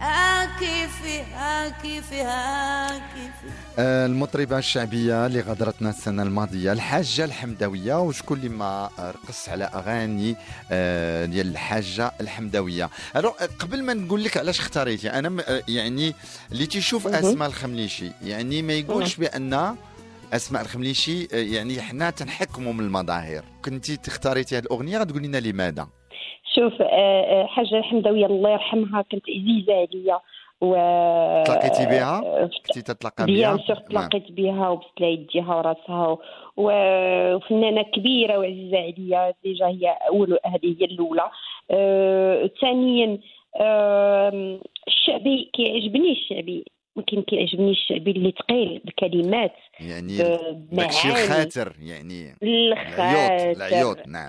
ها 0.00 0.58
كيفي 0.58 1.20
ها 1.34 1.68
كيفي 1.68 2.20
ها 2.22 2.98
كيفي 2.98 3.54
آه، 3.78 4.06
المطربة 4.06 4.58
الشعبية 4.58 5.26
اللي 5.26 5.40
غادرتنا 5.40 5.90
السنة 5.90 6.22
الماضية 6.22 6.72
الحاجة 6.72 7.24
الحمدوية 7.24 8.00
وشكون 8.00 8.36
اللي 8.38 8.48
ما 8.48 8.90
رقص 8.98 9.48
على 9.48 9.64
أغاني 9.64 10.36
آه، 10.70 11.24
ديال 11.24 11.46
الحاجة 11.46 12.12
الحمدوية 12.20 12.90
ألو 13.16 13.28
قبل 13.58 13.82
ما 13.82 13.94
نقول 13.94 14.24
لك 14.24 14.36
علاش 14.36 14.60
اختاريتي 14.60 15.10
أنا 15.10 15.44
يعني 15.68 16.14
اللي 16.52 16.66
تيشوف. 16.66 17.06
أسماء 17.06 17.48
الخمليشي 17.48 18.10
يعني 18.22 18.62
ما 18.62 18.72
يقولش 18.72 19.16
بأن 19.16 19.76
أسماء 20.32 20.62
الخمليشي 20.62 21.28
آه، 21.32 21.36
يعني 21.36 21.82
حنا 21.82 22.10
تنحكموا 22.10 22.72
من 22.72 22.84
المظاهر. 22.84 23.44
كنتي 23.64 23.96
تختاريتي 23.96 24.56
هذه 24.56 24.62
الأغنية 24.62 24.98
غتقولي 24.98 25.28
لنا 25.28 25.38
لماذا؟ 25.38 25.88
شوف 26.56 26.82
آه، 26.82 26.86
آه، 26.86 27.46
حاجة 27.46 27.78
الحمدويه 27.78 28.26
الله 28.26 28.50
يرحمها 28.50 29.02
كانت 29.02 29.24
عزيزة 29.28 29.72
عليا. 29.74 30.20
و 30.60 30.72
تلاقيتي 31.44 31.86
بها؟ 31.86 32.22
آه، 32.24 32.50
كنتي 32.66 32.82
تتلاقى 32.82 33.24
bien 33.24 33.56
بها 33.56 33.66
sûr 33.66 33.76
تلاقيت 33.76 34.32
بها 34.32 34.68
وبسلا 34.68 35.08
يديها 35.08 35.54
وراسها 35.54 36.18
وفنانة 36.56 37.82
كبيرة 37.82 38.38
وعزيزة 38.38 38.78
عليا 38.78 39.34
déjà 39.44 39.66
هي 39.66 39.98
أول 40.08 40.38
هذه 40.46 40.76
هي 40.80 40.84
الأولى. 40.84 41.30
ثانيا 42.60 43.18
الشعبي 44.88 45.50
كيعجبني 45.54 46.12
الشعبي 46.12 46.64
ولكن 46.96 47.22
كيعجبني 47.22 47.70
الشعبي 47.70 48.10
اللي 48.10 48.30
ثقيل 48.38 48.80
بكلمات 48.84 49.52
يعني 49.80 50.18
داكشي. 50.72 51.08
الخاطر 51.08 51.76
يعني 51.80 52.36
الخاطر. 52.42 53.50
العيوط 53.50 53.56
العيوط 53.56 54.08
نعم. 54.08 54.28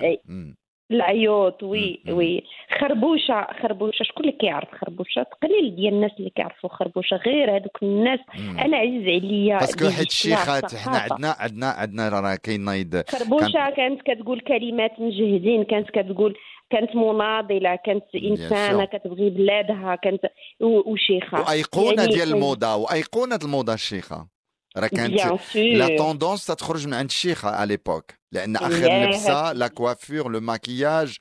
العيوط 0.90 1.62
oui. 1.62 2.00
oui 2.08 2.42
خربوشة 2.80 3.46
خربوشة 3.62 4.02
شكون 4.02 4.24
اللي 4.26 4.36
كيعرف 4.40 4.68
خربوشة 4.80 5.26
قليل 5.42 5.76
ديال 5.76 5.94
الناس 5.94 6.10
اللي 6.18 6.30
كيعرفوا 6.30 6.70
خربوشة 6.70 7.16
غير 7.16 7.56
هذوك 7.56 7.82
الناس 7.82 8.20
مم. 8.38 8.58
أنا 8.58 8.76
عز 8.76 9.02
عليا 9.02 9.58
parce 9.58 9.77
que 9.77 9.88
حيت 9.90 10.06
الشيخات 10.06 10.74
حنا. 10.74 10.98
عندنا 10.98 11.36
عندنا 11.38 11.66
عندنا 11.66 12.08
راه 12.08 12.34
كاين 12.34 12.60
نايض 12.64 13.02
خربوشة 13.08 13.70
كانت 13.76 14.00
كتقول 14.02 14.40
كلمات 14.40 14.90
مجهدين 15.00 15.64
كانت 15.64 15.90
كتقول 15.90 16.34
كانت 16.70 16.96
مناضلة 16.96 17.76
كانت 17.86 18.04
إنسانة. 18.24 18.84
كتبغي 18.84 19.30
بلادها 19.30 19.94
كانت 20.02 20.20
و- 20.60 20.92
وشيخة 20.92 21.40
وأيقونة 21.40 22.02
يعني 22.02 22.06
ديال 22.14 22.24
كان- 22.28 22.34
الموضة 22.34 22.76
وأيقونة 22.76 23.38
الموضة 23.44 23.74
الشيخة 23.74 24.28
راه 24.76 24.86
كانت 24.88 25.20
la 25.54 25.96
tendance 25.96 26.46
تتخرج 26.46 26.86
من 26.86 26.94
عند 26.94 27.08
الشيخة 27.08 27.48
على 27.50 27.68
l'époque 27.68 28.17
لأن 28.32 28.56
اخر 28.56 28.86
ياه. 28.90 29.06
لبسه 29.06 29.52
la 29.52 29.68
coiffure 29.68 30.32
le 30.32 30.40
maquillage 30.40 31.16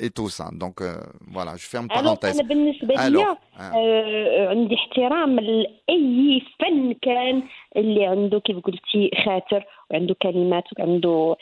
et 0.00 0.08
tout 0.08 0.28
ça 0.28 0.50
donc 0.52 0.78
voilà 1.34 1.50
je 1.50 1.56
ferme 1.58 1.84
alors 1.84 2.02
parenthèse 2.02 2.40
أنا 2.40 2.48
بالنسبة 2.48 3.06
alors، 3.06 3.22
لي 3.24 3.36
آه، 3.60 4.48
عندي 4.48 4.74
احترام 4.74 5.40
لأي 5.40 6.42
فن 6.60 6.92
كان 7.02 7.42
اللي 7.76 8.06
عنده 8.06 8.40
كيف 8.40 8.56
قلتي 8.58 9.10
خاطر 9.24 9.64
وعنده 9.90 10.16
كلمات 10.22 10.64
وعنده 10.78 11.36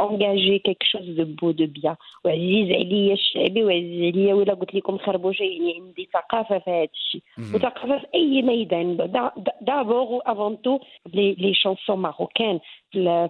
engagées 0.00 0.58
quelque 0.58 0.82
chose 0.82 1.02
de 1.10 1.24
beau 1.24 1.50
de 1.50 1.66
bien 1.66 1.96
وعزيز 2.24 2.68
عليا 2.72 3.12
الشعبي 3.14 3.64
وعزيز 3.64 4.14
عليا 4.14 4.34
ولا 4.34 4.54
قلت 4.54 4.74
لكم 4.74 4.98
خربوشة 4.98 5.42
يعني 5.42 5.74
عندي 5.80 6.08
ثقافة 6.12 6.58
في 6.58 6.70
هذا 6.70 6.88
الشيء. 6.94 7.22
وثقافة 7.54 7.98
في 7.98 8.06
أي 8.14 8.42
ميدان. 8.42 8.96
دا- 8.96 9.06
دا- 9.06 9.32
d'abord 9.60 10.22
avant 10.26 10.62
tout 10.62 10.78
les 11.14 11.34
les 11.34 11.54
chansons 11.54 11.98
marocaines 11.98 12.58
في 12.92 12.98
ال- 12.98 13.28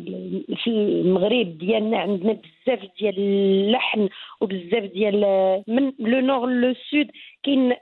في 0.00 0.08
ال- 0.08 0.56
في 0.56 0.70
المغرب 0.70 1.58
ديالنا 1.58 1.98
عندنا 1.98 2.32
بزاف 2.32 2.80
ديال 3.00 3.18
اللحن 3.18 4.08
وبزاف 4.40 4.84
ديال 4.84 5.20
من 5.68 5.92
le 5.98 6.20
nord 6.20 6.48
le 6.50 6.74
sud 6.90 7.10
كاين 7.42 7.72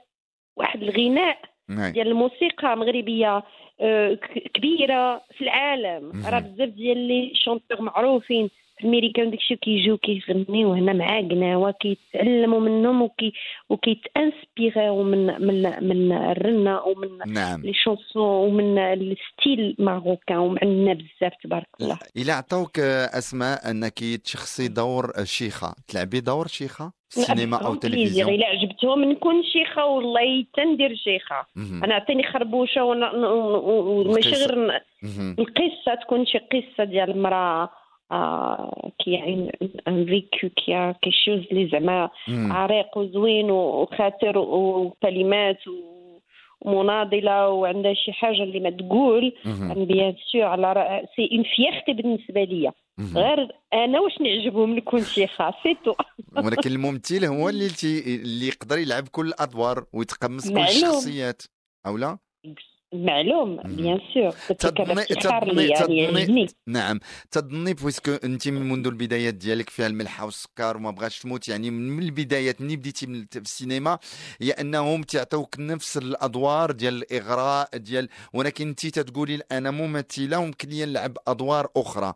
واحد 0.57 0.83
الغناء 0.83 1.37
نعم. 1.69 1.91
ديال 1.91 2.07
الموسيقى 2.07 2.77
مغربية 2.77 3.43
آه، 3.81 4.13
كبيرة 4.53 5.17
في 5.37 5.41
العالم. 5.41 6.11
راه 6.25 6.39
بزاف 6.39 6.69
ديال 6.69 6.97
les 6.97 7.31
chanteurs 7.35 7.81
معروفين 7.81 8.49
في 8.81 8.87
أمريكا 8.87 9.23
وداكشي 9.23 9.55
كيجيو 9.55 9.97
كيغنيو 9.97 10.73
هنا 10.73 10.93
معاكنا 10.93 11.57
وكيتعلموا 11.57 12.59
منهم 12.59 13.01
وكي 13.01 13.33
وكيت 13.69 14.07
inspireriو 14.07 15.03
من 15.03 15.25
من 15.25 15.87
من 15.87 16.11
الرنة 16.11 16.81
ومن 16.81 17.33
نعم 17.33 17.61
les 17.61 17.73
chansons 17.73 18.23
ومن 18.23 18.77
ال 18.77 18.93
style 18.93 19.75
marocain 19.79 20.37
وعندنا 20.37 20.93
بزاف 20.93 21.33
تبارك 21.43 21.67
الله 21.81 21.99
إلى 22.17 22.31
عطاوك 22.31 22.79
أسماء 23.19 23.71
أنك 23.71 23.99
تشخصي 24.23 24.67
دور 24.67 25.11
الشيخه 25.19 25.75
تلعبي 25.87 26.19
دور 26.19 26.47
شيخة 26.47 26.91
في 27.09 27.17
السينما 27.17 27.57
أو. 27.57 27.73
التلفزيون 27.73 28.29
إلا 28.29 28.45
عجبتهم 28.45 29.03
نكون 29.03 29.43
شيخة 29.43 29.85
والله 29.85 30.45
تندير 30.53 30.95
شيخة. 30.95 31.45
أنا 31.57 31.95
عطيني 31.95 32.23
خربوشة 32.23 32.83
وماشي. 32.83 34.31
غير. 34.31 34.81
القصة 35.39 35.95
تكون 36.01 36.25
شي 36.25 36.37
قصة 36.37 36.83
ديال 36.83 37.11
امراه 37.11 37.63
آه 37.63 37.80
كي 38.99 39.11
يعني 39.11 39.57
un 39.87 40.05
vécu 40.05 40.55
quelque 40.55 40.93
quelque 41.01 41.11
chose 41.25 41.39
لي 41.51 41.69
زعما. 41.71 42.09
عريق 42.29 42.97
وزوين 42.97 43.51
وخاطر 43.51 44.37
وكلمات 44.37 45.59
ومناضله 46.61 47.49
وعندها 47.49 47.93
شي 47.93 48.11
حاجة 48.13 48.43
اللي 48.43 48.59
ما 48.59 48.69
تقول. 48.69 49.33
bien 49.75 50.15
sûr 50.31 50.43
على 50.43 51.07
c'est 51.15 51.29
une 51.31 51.43
vertu 51.43 51.93
بالنسبة 51.93 52.43
ليا. 52.43 52.73
غير 53.15 53.55
أنا 53.73 53.99
واش 53.99 54.21
نعجبهم 54.21 54.75
نكون 54.75 55.03
شيخه 55.03 55.53
c'est 55.63 55.77
tout 55.85 55.93
ولكن 56.37 56.71
الممثل 56.71 57.25
هو 57.25 57.49
اللي 57.49 57.67
اللي 58.07 58.47
يقدر 58.47 58.77
يلعب 58.77 59.07
كل 59.07 59.27
الادوار 59.27 59.85
ويتقمص 59.93 60.49
كل. 60.49 60.57
الشخصيات 60.57 61.41
أو 61.87 61.97
لا 61.97 62.17
معلوم 62.93 63.61
bien 63.63 63.99
sûr 64.13 64.31
تظني 64.53 65.05
تظني 65.75 66.47
نعم. 66.67 66.99
تظني 67.31 67.73
puisque 67.73 68.11
انت 68.11 68.47
من 68.47 68.69
منذ 68.69 68.87
البدايات 68.87 69.33
ديالك 69.33 69.69
فيها 69.69 69.87
الملحه 69.87 70.25
والسكر 70.25 70.77
وما 70.77 70.91
بغاش 70.91 71.19
تموت 71.19 71.47
يعني 71.47 71.71
من 71.71 72.03
البدايات 72.03 72.61
ملي 72.61 72.75
بديتي 72.75 73.07
من 73.07 73.25
في 73.31 73.39
السينما 73.39 73.99
هي 74.41 74.51
أنهم 74.51 75.03
تعطوك 75.03 75.55
نفس 75.59 75.97
الأدوار 75.97 76.71
ديال 76.71 76.93
الإغراء 76.93 77.77
ديال 77.77 78.09
ولكن 78.33 78.67
انت 78.67 78.87
تتقولي 78.87 79.41
أنا 79.51 79.71
ممثلة 79.71 80.39
ويمكن 80.39 80.69
لي 80.69 80.85
نلعب 80.85 81.17
أدوار 81.27 81.67
أخرى. 81.77 82.13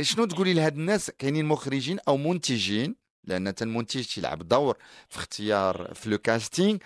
شنو 0.00 0.24
تقولي 0.24 0.54
لهاد 0.54 0.76
الناس؟ 0.76 1.10
كاينين 1.10 1.44
مخرجين 1.44 1.98
أو 2.08 2.16
منتجين؟ 2.16 3.05
لأن 3.26 3.48
حتى 3.48 3.64
المنتج 3.64 4.04
تيلعب 4.14 4.48
دور 4.48 4.76
في 5.08 5.18
اختيار 5.18 5.90
في 5.94 6.10
le 6.10 6.18
casting. 6.18 6.78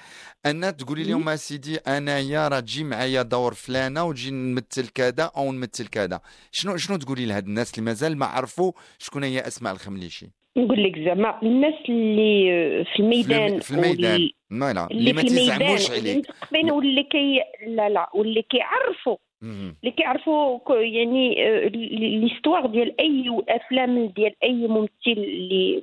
ان 0.47 0.77
تقولي 0.77 1.05
لهم 1.05 1.29
أسيدي 1.29 1.77
أنايا 1.77 2.49
راه 2.49 2.61
تجي 2.61 2.85
معايا 2.85 3.23
دور 3.23 3.55
فلانة 3.55 4.05
وتجي 4.05 4.31
نمثل 4.31 4.89
كذا 4.89 5.31
أو 5.37 5.53
نمثل 5.53 5.87
كذا. 5.87 6.21
شنو 6.53 6.77
شنو 6.77 6.97
تقولي 6.97 7.27
لهاد 7.27 7.47
الناس 7.47 7.75
اللي 7.75 7.85
مازال 7.85 8.19
ما 8.19 8.27
عرفوا 8.27 8.73
شكون 8.99 9.25
هي 9.25 9.41
أسماء 9.41 9.73
الخمليشي؟ 9.73 10.27
نقول 10.57 10.85
لك 10.85 10.99
زعما 10.99 11.43
الناس 11.43 11.75
اللي 11.89 12.85
في 12.85 13.01
الميدان 13.03 13.61
في 13.61 13.71
الميدان. 13.71 14.31
voilà 14.51 14.89
اللي 14.91 15.13
ما 15.13 15.23
تيزعموش 15.23 15.91
عليك. 15.91 16.27
واللي 16.53 17.03
كي 17.03 17.41
لا 17.67 17.89
لا. 17.89 18.11
واللي 18.15 18.43
كيعرفوا. 18.43 19.17
اللي 19.43 19.91
كيعرفوا 19.97 20.59
يعني 20.71 21.47
آه، 21.47 21.69
l'histoire 21.69 22.67
ديال 22.67 23.01
أي 23.01 23.25
أفلام 23.49 24.07
ديال 24.07 24.35
أي 24.45 24.53
ممثل 24.53 24.91
اللي 25.07 25.83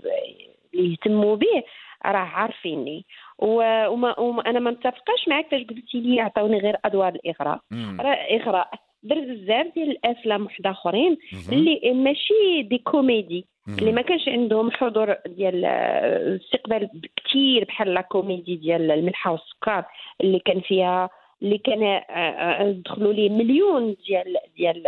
اللي 0.77 0.91
يهتموا 0.91 1.35
به 1.35 1.63
راه 2.05 2.17
عارفيني 2.17 3.05
وما, 3.39 4.19
وما 4.19 4.49
أنا 4.49 4.59
ما 4.59 4.71
متفقاش 4.71 5.27
معاك 5.27 5.47
فاش 5.51 5.61
قلتي 5.61 5.99
لي 5.99 6.21
عطاوني 6.21 6.59
غير 6.59 6.77
أدوار 6.85 7.15
الإغراء. 7.15 7.59
راه 7.99 8.13
إغراء 8.13 8.69
درت 9.03 9.23
بزاف 9.27 9.67
ديال 9.75 9.89
الأفلام 9.91 10.43
واحد 10.43 10.67
آخرين. 10.67 11.17
اللي 11.51 11.93
ماشي 11.93 12.61
des 12.61 12.77
comédies. 12.77 13.45
اللي 13.79 13.91
ما 13.91 14.01
كانش 14.01 14.27
عندهم 14.27 14.71
حضور 14.71 15.15
ديال 15.25 15.65
آه، 15.65 16.35
استقبال 16.35 16.89
كثير 17.25 17.63
بحال 17.63 17.93
la 17.93 18.01
comédie 18.01 18.55
ديال 18.55 18.91
الملحة 18.91 19.31
والسكر 19.31 19.83
اللي 20.21 20.39
كان 20.39 20.61
فيها 20.61 21.09
اللي 21.41 21.57
كان 21.57 21.83
آه، 21.83 21.99
آه، 22.09 22.71
دخلوا 22.71 23.13
ليه 23.13 23.29
مليون 23.29 23.95
ديال 24.07 24.37
ديال 24.57 24.83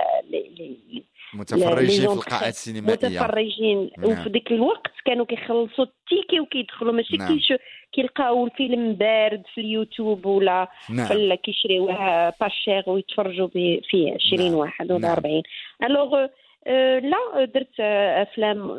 متفرجين 1.33 2.07
في 2.07 2.13
القاعات 2.13 2.53
السينمائية 2.53 2.93
متفرجين 2.93 3.89
نعم. 3.97 4.11
وفي 4.11 4.29
ذيك 4.29 4.51
الوقت 4.51 4.91
كانوا 5.05 5.25
كيخلصوا 5.25 5.85
ال 5.85 5.93
ticket 5.93 6.39
وكيدخلوا 6.39 6.93
ماشي 6.93 7.17
نعم. 7.17 7.27
كيش 7.27 7.53
كيلقاو 7.93 8.45
الفيلم 8.45 8.93
بارد 8.93 9.43
في 9.53 9.61
اليوتيوب 9.61 10.25
ولا 10.25 10.67
نعم 10.89 11.33
كيشريوه 11.33 12.29
باشير 12.41 12.83
ويتفرجوا 12.87 13.47
فيه 13.89 14.13
20 14.35 14.49
نعم. 14.49 14.53
واحد 14.53 14.91
ولا 14.91 15.01
نعم. 15.01 15.11
40 15.11 15.41
alors 15.83 16.27
là 16.99 17.45
درت 17.45 17.79
آه، 17.79 18.21
أفلام 18.21 18.71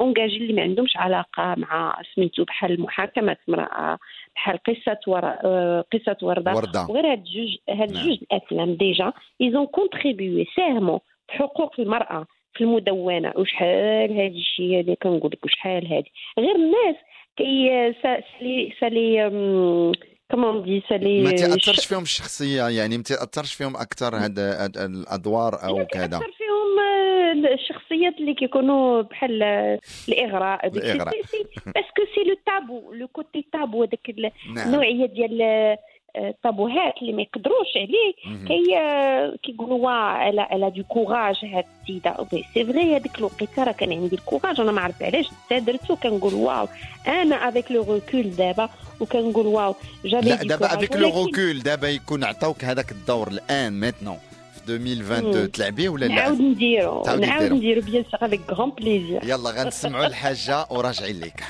engagés 0.00 0.36
اللي 0.36 0.52
ما 0.52 0.62
عندهمش 0.62 0.96
علاقة 0.96 1.54
مع 1.56 2.02
سميتو 2.14 2.44
بحال 2.44 2.80
محاكمة 2.80 3.36
امرأة 3.48 3.98
بحال 4.34 4.58
قصة 4.62 4.98
ور... 5.06 5.24
آه، 5.24 5.84
قصة 5.92 6.16
وردة 6.22 6.54
وردة. 6.54 6.86
وغير 6.88 7.12
هاد 7.12 7.24
جوج 7.24 7.56
هاد 7.68 7.92
نعم. 7.92 8.04
جوج 8.04 8.18
الأفلام 8.22 8.74
déjà 8.74 9.12
ils 9.40 9.53
ont 9.53 9.66
contribué 9.66 10.46
ساهموا 10.56 10.98
حقوق 11.28 11.80
المرأة 11.80 12.26
في 12.54 12.64
المدونة 12.64 13.32
وشحال 13.36 14.20
هادي 14.20 14.38
الشيء 14.38 14.80
اللي 14.80 14.96
كنقول 15.02 15.30
لك 15.32 15.44
وشحال 15.44 15.86
هادي. 15.92 16.12
غير 16.38 16.54
الناس 16.56 16.96
كي 17.36 17.68
سا- 18.02 18.20
سالي 18.38 18.74
سالي 18.80 19.30
كومون 20.30 20.62
دي 20.64 20.82
سالي 20.88 21.22
ما 21.22 21.30
تاثرش 21.30 21.86
فيهم 21.86 22.02
الشخصية 22.02 22.68
يعني 22.68 22.96
ما 22.96 23.02
تاثرش 23.02 23.54
فيهم 23.54 23.76
أكثر 23.76 24.16
هاد 24.16 24.38
الأدوار 24.76 25.54
أو 25.68 25.86
كذا؟ 25.86 26.06
كيأثر 26.06 26.32
فيهم 26.38 26.78
آه، 26.78 27.54
الشخصيات 27.54 28.14
اللي 28.20 28.34
كيكونوا 28.34 29.02
بحال 29.02 29.42
آه، 29.42 29.80
الإغراء 30.08 30.68
parce 31.66 31.88
que 31.88 32.02
c'est 32.14 32.20
le 32.28 32.36
tabou 32.46 32.92
le 32.92 33.08
côté 33.08 33.46
tabou 33.52 33.82
هذاك 33.82 34.14
نعم. 34.54 34.66
النوعية 34.68 35.06
ديال 35.06 35.42
آه، 35.42 35.78
الطابوهات 36.16 36.94
اللي 37.02 37.12
ما 37.12 37.22
يقدروش 37.22 37.68
عليه. 37.76 38.14
كي 38.48 38.64
كيقولوا 39.42 39.78
وا 39.78 40.28
elle 40.30 40.56
a 40.56 40.58
elle 40.58 40.68
a 40.68 40.73
du 40.73 40.82
courage 40.84 41.36
هاد 41.44 41.64
السيدة. 41.82 42.16
oui 42.32 42.44
c'est 42.54 42.64
vrai 42.64 42.96
هذيك 42.96 43.18
الوقيتة 43.18 43.64
راه 43.64 43.72
كان 43.72 43.92
عندي 43.92 44.16
ال 44.16 44.21
courage 44.21 44.60
أنا 44.60 44.72
ما 44.72 44.80
عرفت 44.80 45.02
علاش 45.02 45.26
درتو 45.50 45.96
كنقول 45.96 46.34
واو. 46.34 46.68
أنا 47.06 47.48
avec 47.48 47.72
le 47.72 47.94
recul 47.94 48.30
دابا 48.30 48.68
وكنقول 49.00 49.46
واو. 49.46 49.74
جافي 50.04 50.28
لا 50.28 50.34
دابا 50.36 50.74
avec 50.74 50.96
le 50.96 51.08
recul 51.08 51.58
دابا 51.62 51.88
يكون 51.88 52.24
عطاوك 52.24 52.64
هذاك 52.64 52.92
الدور 52.92 53.28
الآن 53.28 53.80
ميتنون 53.80 54.18
في 54.66 54.72
2022 54.72 55.40
مم. 55.42 55.46
تلعبيه 55.46 55.88
ولا 55.88 56.06
لا؟ 56.06 56.14
نعاود 56.14 56.40
نديرو. 56.40 57.02
نعاود 57.02 57.42
ديرو. 57.42 57.56
نديرو 57.56 57.80
bien 57.80 58.04
sûr 58.04 58.18
avec 58.22 58.40
grand 58.52 58.70
plaisir 58.70 59.24
يلا 59.24 59.50
غنسمعوا 59.50 60.06
الحاجة 60.06 60.66
وراجعين 60.70 61.20
لك 61.20 61.44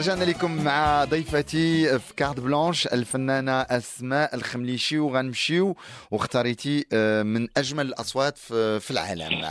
رجعنا 0.00 0.24
لكم 0.24 0.64
مع 0.64 1.04
ضيفتي 1.04 1.98
في 1.98 2.14
كارت 2.16 2.40
بلانش 2.40 2.86
الفنانة 2.86 3.52
أسماء 3.52 4.34
الخمليشي 4.34 4.98
وغنمشيو 4.98 5.76
واختاريتي 6.10 6.86
آه، 6.92 7.22
من 7.22 7.48
أجمل 7.56 7.86
الأصوات 7.86 8.38
في 8.38 8.90
العالم. 8.90 9.44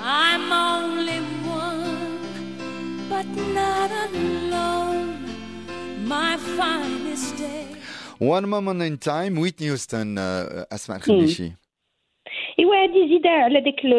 I'm 0.00 0.52
only 0.52 1.20
one, 1.64 2.18
but 3.10 3.28
not 3.58 3.90
alone. 4.10 5.18
My 6.14 6.36
finest 6.56 7.36
day. 7.36 7.77
One 8.20 8.44
Moment 8.44 8.82
in 8.82 8.98
Time 8.98 9.38
Whitney 9.38 9.68
Houston 9.68 10.18
آه، 10.18 10.66
أسماء 10.72 10.98
الخمليشي 10.98 11.52
ايوا 12.58 12.82
هادي 12.82 13.08
زيدا 13.08 13.30
على 13.30 13.60
داك 13.60 13.84
le 13.84 13.96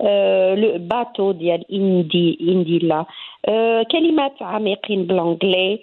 آه، 0.00 0.54
le 0.54 0.78
bateau 0.78 1.32
ديال 1.32 1.72
Indi 1.72 2.38
Indila 2.40 3.06
آه، 3.48 3.82
كلمات 3.92 4.42
عميقين 4.42 5.06
ب 5.06 5.13
l'anglais 5.13 5.72
آه، 5.74 5.78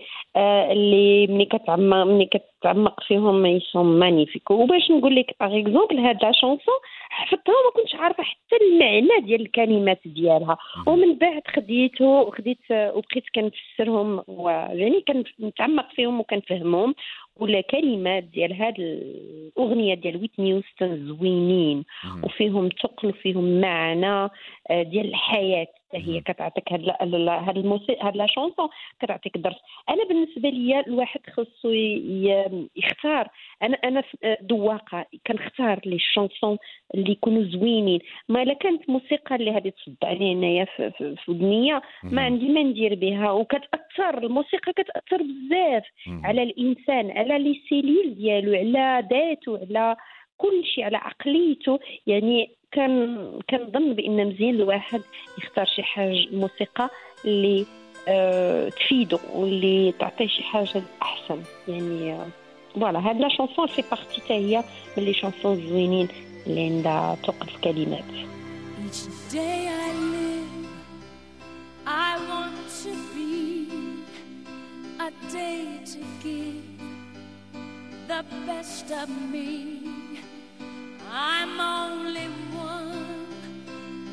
اللي 0.71 1.27
ملي 1.27 1.45
كتعمق 1.45 2.03
ملي 2.03 2.25
كتعمق 2.25 3.03
فيهم 3.03 3.45
ils 3.45 3.68
sont 3.68 3.99
magnifiques. 3.99 4.51
وباش 4.51 4.91
نقول 4.91 5.15
لك 5.15 5.35
par 5.39 5.59
exemple 5.59 5.99
هاد 5.99 6.23
la 6.23 6.31
chanson 6.31 6.75
حفظتها 7.09 7.53
وما 7.53 7.71
كنتش 7.75 7.95
عارفة 7.95 8.23
حتى 8.23 8.55
المعنى 8.61 9.25
ديال 9.25 9.41
الكلمات 9.41 9.99
ديالها. 10.05 10.57
ومن 10.87 11.15
بعد 11.15 11.41
خديته 11.55 12.05
وخديت 12.05 12.57
وبقيت 12.71 13.23
كنفسرهم 13.35 14.23
ويعني 14.27 15.03
كنتعمق 15.39 15.89
فيهم 15.95 16.19
وكنفهمهم. 16.19 16.95
ولا 17.39 17.61
كلمات 17.61 18.23
ديال 18.23 18.53
هاد 18.53 18.75
الاغنيه 18.79 19.93
ديال 19.93 20.17
ويتني 20.21 20.49
هيوستن 20.53 21.07
زوينين. 21.07 21.83
وفيهم 22.23 22.69
ثقل 22.83 23.09
وفيهم 23.09 23.61
معنى 23.61 24.29
آه، 24.71 24.83
ديال 24.83 25.07
الحياة. 25.07 25.67
هي 25.93 26.21
كتعطيك 26.21 26.73
هاد 26.73 26.89
هاد 27.29 27.57
الموسيقى 27.57 28.07
هاد 28.07 28.17
لا 28.17 28.27
شونسون 28.27 28.69
كتعطيك 29.01 29.37
درس. 29.37 29.55
أنا 29.89 30.03
بالنسبة 30.03 30.49
ليا 30.49 30.87
الواحد 30.87 31.19
خصو 31.33 31.71
يختار. 32.75 33.29
أنا 33.63 33.77
أنا 33.83 34.03
ذواقه 34.43 35.05
كنختار 35.27 35.79
لي 35.85 35.99
شونسون 35.99 36.57
اللي 36.95 37.11
يكونوا 37.11 37.43
زوينين. 37.43 37.99
ما 38.29 38.43
إلا 38.43 38.53
كانت 38.53 38.89
موسيقى 38.89 39.35
اللي 39.35 39.51
غادي 39.51 39.71
تصدعني 39.71 40.31
انايا 40.31 40.65
في, 40.65 41.15
ودنيا 41.27 41.81
ما 42.03 42.21
عندي 42.21 42.47
ما 42.49 42.63
ندير 42.63 42.95
بها. 42.95 43.31
وكتأثر 43.31 44.17
الموسيقى 44.17 44.73
كتأثر 44.73 45.23
بزاف 45.23 45.83
على 46.23 46.43
الإنسان 46.43 47.11
على 47.17 47.39
لي 47.39 47.61
سيليل 47.69 48.15
ديالو 48.15 48.53
على 48.53 49.07
ذاته 49.11 49.57
على 49.57 49.95
كل 50.39 50.65
شيء 50.75 50.83
على 50.83 50.97
عقليته. 50.97 51.79
يعني 52.07 52.49
كان 52.71 53.31
كنظن 53.49 53.93
بأن 53.93 54.27
مزيان 54.27 54.55
الواحد 54.55 55.01
يختار 55.37 55.65
شي 55.65 55.83
حاجة 55.83 56.27
موسيقى 56.31 56.89
اللي 57.25 57.65
آه 58.07 58.69
تفيدو 58.69 59.19
واللي 59.33 59.93
تعطيه 59.99 60.27
شي 60.27 60.43
حاجة 60.43 60.81
احسن 61.01 61.43
يعني 61.67 62.13
آه، 62.13 62.27
voilà 62.75 62.99
هاد 62.99 63.19
la 63.19 63.29
chanson 63.29 63.67
fait 63.67 63.83
partie 63.91 64.21
حتى 64.21 64.33
هي 64.33 64.63
من 64.97 65.03
les 65.03 65.13
chansons 65.13 65.55
زوينين 65.55 66.07
اللي 66.47 66.61
عندها 66.61 67.15
ثقل 67.15 67.47
في 67.47 67.57
كلمات. 67.63 68.03
Each 68.85 69.33
day 69.33 69.59
I 69.85 69.91
live, 70.13 70.69
I 71.85 72.11
want 72.29 72.57
to 72.83 72.91
be 73.13 73.33
a 75.07 75.09
day 75.37 75.63
to 75.91 75.99
give 76.23 76.63
the 78.07 78.21
best 78.47 78.87
of 79.01 79.09
me. 79.31 79.98
I'm 81.11 81.59
only 81.59 82.27
one, 82.53 83.25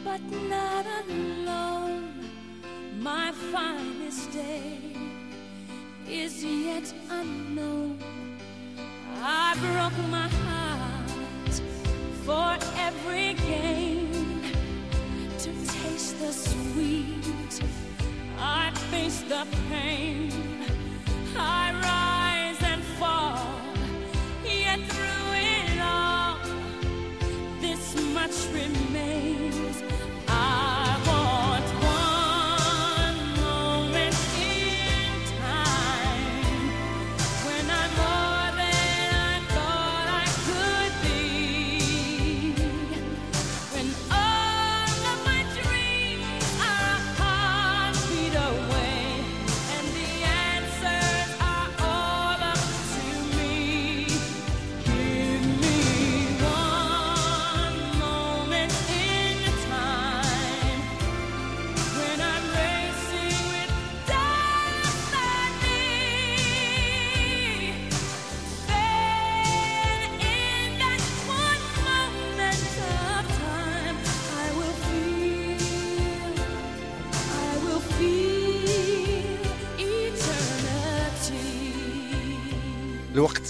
but 0.03 0.20
not 0.49 0.86
alone. 1.07 2.30
My 2.99 3.32
finest 3.53 4.32
day 4.32 4.78
is 6.09 6.42
yet 6.42 6.92
unknown. 7.11 7.99
I 9.22 9.55
broke 9.61 10.09
my 10.09 10.28
heart 10.28 11.61
for 12.24 12.57
every 12.78 13.34
gain 13.34 14.42
to 15.38 15.53
taste 15.66 16.18
the 16.18 16.32
sweet. 16.32 17.62
I 18.38 18.70
face 18.90 19.20
the 19.22 19.47
pain. 19.68 20.32
I 21.36 21.72
rise 21.82 22.26
much 28.16 28.48
remains. 28.54 29.45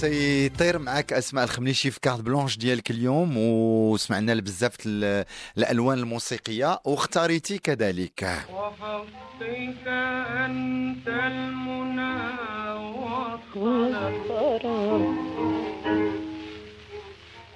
سيطير 0.00 0.78
معك 0.78 1.12
أسماء 1.12 1.44
الخمليشي 1.44 1.90
في 1.90 2.00
كارت 2.00 2.20
بلانش 2.20 2.56
ديالك 2.58 2.90
اليوم 2.90 3.36
وسمعنا 3.36 4.34
بزاف 4.34 4.76
ال- 4.86 5.24
الألوان 5.58 5.98
الموسيقية 5.98 6.80
واختاريتي 6.84 7.58
كذلك. 7.58 8.28
وفضيك 8.52 9.86
أنت 9.86 11.08
المنى 11.08 12.16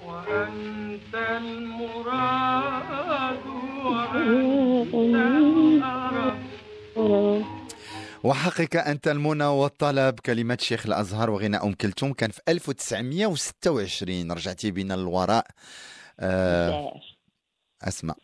وأنت 0.07 1.14
المراد 1.14 2.91
الأرب 4.16 4.95
وحقك 8.25 8.77
أنت 8.77 9.09
المنى 9.09 9.45
والطلب. 9.45 10.14
كلمات 10.27 10.61
شيخ 10.61 10.87
الأزهر 10.87 11.31
وغناء 11.31 11.66
أم 11.66 11.73
كلثوم 11.73 12.12
كان 12.12 12.31
في 12.31 12.41
1926 12.49 14.33
رجعتي 14.33 14.71
بنا 14.71 14.95
للوراء. 14.95 15.45
آه 16.21 17.01
اسماء 17.89 18.16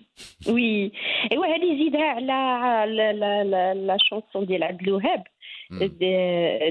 oui. 0.52 0.92
إيوا 1.32 1.46
هذه 1.46 1.84
زيدها 1.84 2.04
على 2.04 2.26
la 2.96 3.12
la 3.12 3.44
la 3.44 3.74
la 3.74 3.96
chanson 4.00 4.46
ديال 4.46 4.62
عبد 4.62 4.80
الوهاب. 4.82 5.24
دي- 5.70 5.88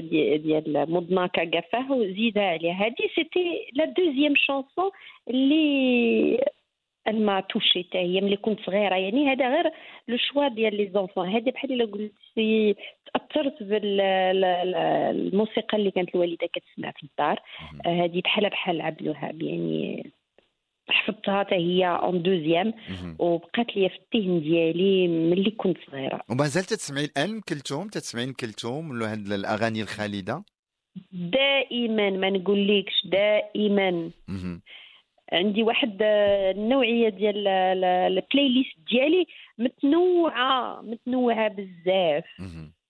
دي- 0.00 0.38
ديال 0.38 0.90
مضناك 0.90 1.44
جفاه 1.44 1.92
وزيدها 1.92 2.42
عليها. 2.42 2.74
هذه 2.74 3.08
c'était 3.14 3.70
la 3.72 3.84
deuxième 3.84 4.34
chanson 4.36 4.90
اللي 5.30 6.44
m'a 7.12 7.40
touchée 7.40 7.82
حتى 7.82 7.98
هي. 7.98 8.20
ملي 8.20 8.36
كنت 8.36 8.60
صغيرة 8.66 8.94
يعني 8.94 9.32
هذا 9.32 9.48
غير 9.48 9.70
le 10.08 10.16
choix 10.16 10.48
ديال 10.48 10.76
les 10.76 10.90
enfants 10.94 11.28
هذه 11.28 11.50
بحال 11.50 11.72
إلا 11.72 11.84
قلتي 11.84 12.76
تأثرت 13.14 13.62
بالموسيقى 13.62 15.78
اللي 15.78 15.90
كانت 15.90 16.14
الوالدة 16.14 16.48
كتسمع 16.52 16.90
في 16.90 17.02
الدار. 17.02 17.40
آه، 17.86 18.04
هذه 18.04 18.20
بحال 18.20 18.50
بحال 18.50 18.80
عبد 18.80 19.00
الوهاب 19.00 19.42
يعني 19.42 20.10
حفظتها 20.88 21.44
حتى 21.44 21.54
هي 21.54 21.86
en 21.86 22.22
deuxième 22.22 22.74
وبقات 23.18 23.76
لي 23.76 23.88
في 23.88 24.16
الذهن 24.16 24.40
ديالي 24.40 25.08
ملي 25.08 25.50
كنت 25.50 25.76
صغيرة. 25.90 26.20
وما 26.30 26.44
زلت 26.44 26.74
تسمعي 26.74 27.04
الآن 27.04 27.40
كلثوم؟ 27.40 27.88
تسمعين 27.88 28.32
كلثوم 28.32 28.90
ولا 28.90 29.12
هاد 29.12 29.26
الأغاني 29.26 29.82
الخالدة؟ 29.82 30.44
دائما 31.12 32.10
ما 32.10 32.30
نقولكش 32.30 33.06
دائما. 33.06 34.10
عندي 35.34 35.62
واحد 35.62 35.98
آه، 36.02 36.50
النوعية 36.50 37.08
ديال 37.08 37.36
ال- 37.48 37.48
ال- 37.48 37.84
ال 38.18 38.48
playlist 38.48 38.76
ديالي 38.90 39.26
متنوعة 39.58 40.80
متنوعة 40.82 41.48
بزاف. 41.48 42.24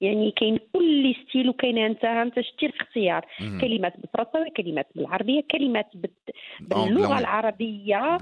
يعني 0.00 0.30
كاين 0.30 0.58
كل 0.72 1.14
style 1.28 1.48
وكاينة 1.48 1.86
أنت 1.86 2.04
أنت 2.04 2.40
شفتي 2.40 2.66
الاختيار. 2.66 3.24
كلمات 3.60 3.92
بالفرنساوي 4.00 4.50
كلمات 4.50 4.86
بالعربية 4.94 5.40
كلمات. 5.50 5.86
باللغة 6.60 7.18
العربية. 7.18 8.16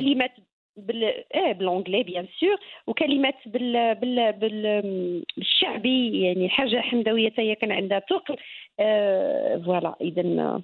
كلمات 0.00 0.30
بال 0.76 1.04
آه 1.34 1.52
ب 1.52 1.57
l'anglais 1.57 2.02
bien 2.02 2.26
sûr. 2.40 2.56
وكلمات 2.86 3.34
بال 3.46 3.94
بال 3.94 4.32
بال 4.32 5.22
بالشعبي. 5.36 6.22
يعني 6.22 6.48
الحاجة 6.48 6.80
الحمداوية 6.80 7.30
حتى 7.30 7.42
هي 7.42 7.54
كان 7.54 7.72
عندها 7.72 8.02
ثقل 8.10 8.36
آه 8.80 9.56
فوالا. 9.56 9.94
اذا 10.00 10.60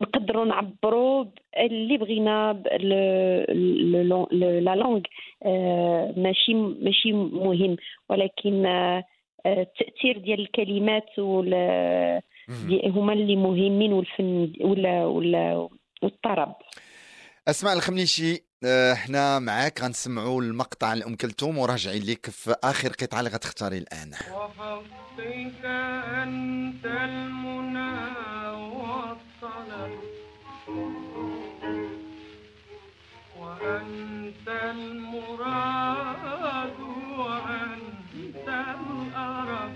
نقدروا 0.00 0.44
نعبروا 0.44 1.24
اللي 1.56 1.96
بغينا 1.98 2.52
ب- 2.52 2.66
ل- 2.66 3.92
ل- 3.92 4.26
ل- 4.32 4.64
لا 4.64 4.74
لونغ 4.74 5.00
آه 5.46 6.14
ماشي 6.16 6.54
ماشي 6.54 7.12
مهم. 7.12 7.76
ولكن 8.08 8.66
آه 8.66 9.04
آه، 9.46 9.62
التأثير 9.62 10.18
ديال 10.18 10.40
الكلمات 10.40 11.18
وال 11.18 11.54
هما 12.84 13.12
اللي 13.12 13.36
مهمين 13.36 13.92
والفن 13.92 14.52
ولا 14.60 15.04
ولا 15.06 15.68
والطرب. 16.02 16.54
أسماء 17.48 17.72
الخمنيشي 17.74 18.44
آه، 18.66 18.92
إحنا 18.92 19.38
معاك. 19.38 19.82
غنسمعوا 19.82 20.42
المقطع 20.42 20.94
لأم 20.94 21.16
كلثوم 21.16 21.58
وراجعين 21.58 22.02
لك 22.02 22.26
في 22.30 22.54
آخر 22.64 22.88
قطعة 22.88 23.18
اللي 23.18 23.30
غتختاري 23.30 23.78
الآن. 23.78 24.10
وحظك 24.10 25.64
أنت 25.64 26.84
المنى. 26.86 28.33
والصلاة 29.44 29.90
وأنت 33.40 34.48
المراد 34.48 35.60
وأنت 37.18 38.48
الأرب 38.48 39.74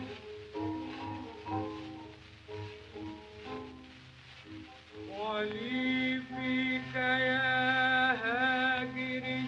ولي 5.19 6.21
فيك 6.29 6.95
يا 6.95 8.13
هاجري 8.25 9.43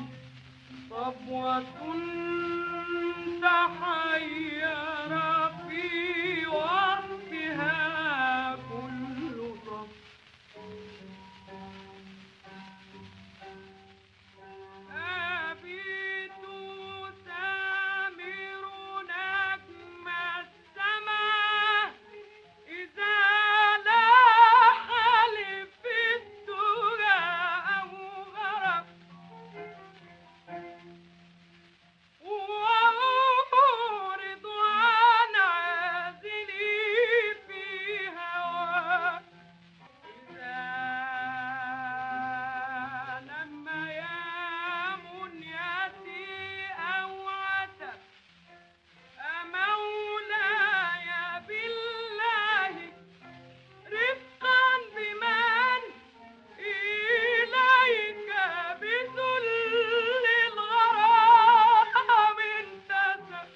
صبوة 0.91 1.65
تحير 3.43 4.10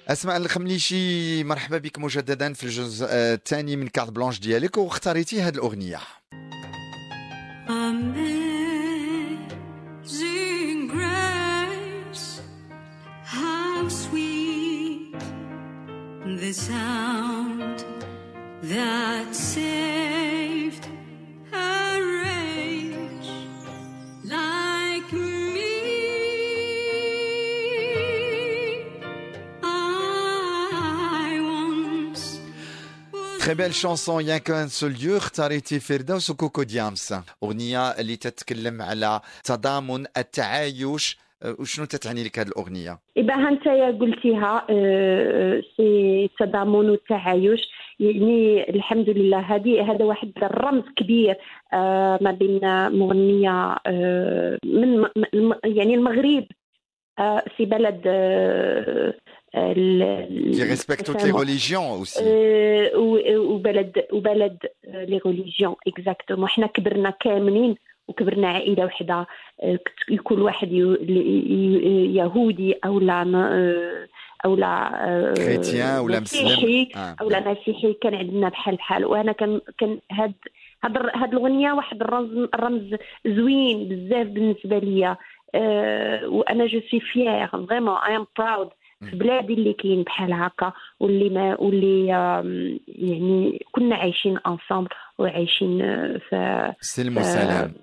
أسماء 0.07 0.37
الخمليشي 0.37 1.43
مرحبا 1.43 1.77
بك 1.77 1.99
مجددا 1.99 2.53
في 2.53 2.63
الجزء 2.63 3.07
الثاني 3.11 3.75
من 3.75 3.87
كارت 3.87 4.09
بلانش 4.09 4.39
ديالك 4.39 4.77
واختاريتي 4.77 5.41
هذه 5.41 5.53
الأغنية. 5.53 5.99
belle 33.65 33.73
chanson 33.73 34.23
يان 34.23 34.37
كان 34.37 34.67
سو 34.67 34.87
ليو 34.87 35.17
اختاريتي 35.17 35.79
فردوس 35.79 36.29
وكوكو 36.29 36.63
ديامس 36.63 37.13
اغنيه 37.43 37.89
اللي 37.99 38.15
تتكلم 38.15 38.81
على 38.81 39.21
تضامن 39.43 40.05
التعايش 40.17 41.17
وشنو 41.59 41.85
تتعني 41.85 42.23
لك 42.23 42.39
هذه 42.39 42.47
الاغنيه 42.47 42.99
إذا 43.17 43.33
أنت 43.33 43.67
قلتيها 44.01 44.65
c'est 45.77 46.29
تضامن 46.39 46.89
والتعايش 46.89 47.61
يعني 47.99 48.69
الحمد 48.69 49.09
لله 49.09 49.39
هذه 49.39 49.91
هذا 49.91 50.05
واحد 50.05 50.31
الرمز 50.43 50.83
كبير 50.97 51.35
ما 52.21 52.37
بين 52.39 52.59
مغنية 52.99 53.75
آه، 53.87 54.57
من 54.65 55.05
يعني 55.63 55.95
المغرب 55.95 56.45
في 57.57 57.65
بلد 57.65 58.01
toutes 61.05 61.23
les 61.25 61.31
religions 61.31 61.83
aussi 61.83 62.23
آه، 62.23 62.97
و- 62.97 63.37
وبلد 63.37 64.05
وبلد 64.13 64.57
les 64.93 65.19
religions 65.25 65.75
exactement 65.87 66.47
حنا 66.49 66.67
كبرنا 66.67 67.09
كاملين 67.09 67.75
وكبرنا 68.07 68.47
عائله 68.49 68.85
وحده 68.85 69.25
كل 70.23 70.41
واحد 70.41 70.71
يهودي 72.15 72.73
أو 72.85 72.99
لا 72.99 73.21
أو 74.45 74.55
لا 74.55 75.33
chrétien 75.37 75.99
ولا. 75.99 76.19
مسيحي. 76.19 76.87
أو 77.21 77.29
لا 77.29 77.51
مسيحي 77.51 77.93
كان 77.93 78.15
عندنا 78.15 78.49
بحال 78.49 78.75
بحال 78.75 79.05
وأنا 79.05 79.31
كان 79.31 79.61
كان 79.77 79.99
هاد 80.11 80.33
هاد 80.83 80.97
هاد 81.15 81.33
الاغنيه 81.33 81.71
واحد 81.71 82.01
الرمز 82.01 82.47
الرمز 82.53 82.95
زوين 83.27 83.89
بزاف 83.89 84.27
بالنسبة 84.27 84.77
ليا 84.79 85.17
وأنا 86.27 86.65
je 86.67 86.81
suis 86.91 86.99
fière 86.99 87.47
vraiment 87.47 87.97
I 87.97 88.15
am 88.15 88.25
proud 88.39 88.69
في 89.09 89.15
بلادي 89.15 89.53
اللي 89.53 89.73
كاين 89.73 90.03
بحال 90.03 90.33
هكا 90.33 90.73
واللي 90.99 91.29
ما 91.29 91.61
واللي 91.61 92.07
يعني 92.87 93.65
كنا 93.71 93.95
عايشين 93.95 94.37
ensemble 94.47 94.89
وعايشين 95.17 95.81
آه، 95.81 96.17
في 96.29 96.73
سلم 96.79 97.17
وسلام. 97.17 97.73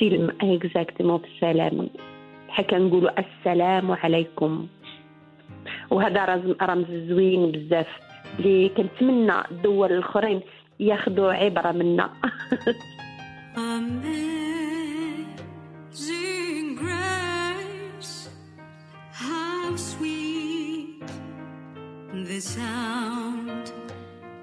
سلم 0.00 0.36
exactement 0.40 1.18
في 1.18 1.26
السلام 1.34 1.88
بحال 2.48 2.66
كنقولوا 2.66 3.10
السلام 3.20 3.92
عليكم. 3.92 4.66
وهذا 5.90 6.24
رمز 6.24 6.56
رمز 6.62 6.86
زوين 7.08 7.52
بزاف. 7.52 7.86
اللي 8.38 8.68
كنتمنى 8.68 9.32
الدول 9.50 9.92
الأخرين 9.92 10.40
ياخذوا 10.80 11.32
عبرة 11.32 11.72
منا. 11.72 12.10
Amazing 15.96 16.76
grace, 16.80 17.15
sweet 19.76 21.02
the 22.12 22.40
sound 22.40 23.72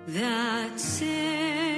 that 0.08 0.80
saved 0.80 1.73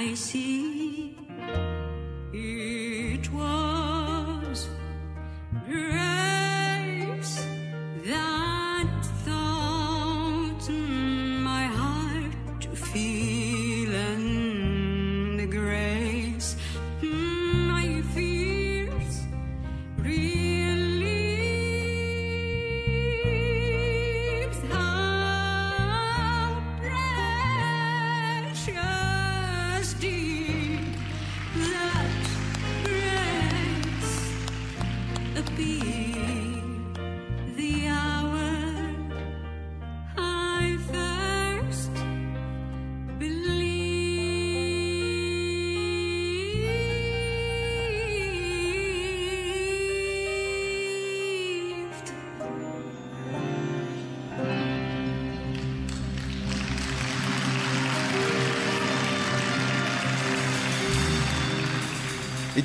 I 0.00 0.14
see 0.14 1.16
it 2.32 3.32
was 3.32 4.68
grace 5.66 7.46
that 8.06 8.37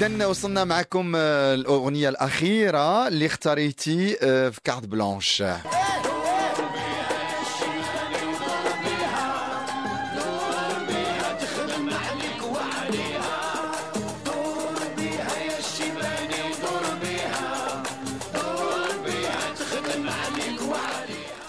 اذا 0.04 0.26
وصلنا 0.26 0.64
معكم 0.64 1.14
آه، 1.16 1.54
الأغنية 1.54 2.10
الأخيرة 2.10 3.08
اللي 3.08 3.26
اختاريتي 3.26 4.18
آه، 4.22 4.50
في 4.50 4.62
carte 4.64 4.86
blanche. 4.86 5.44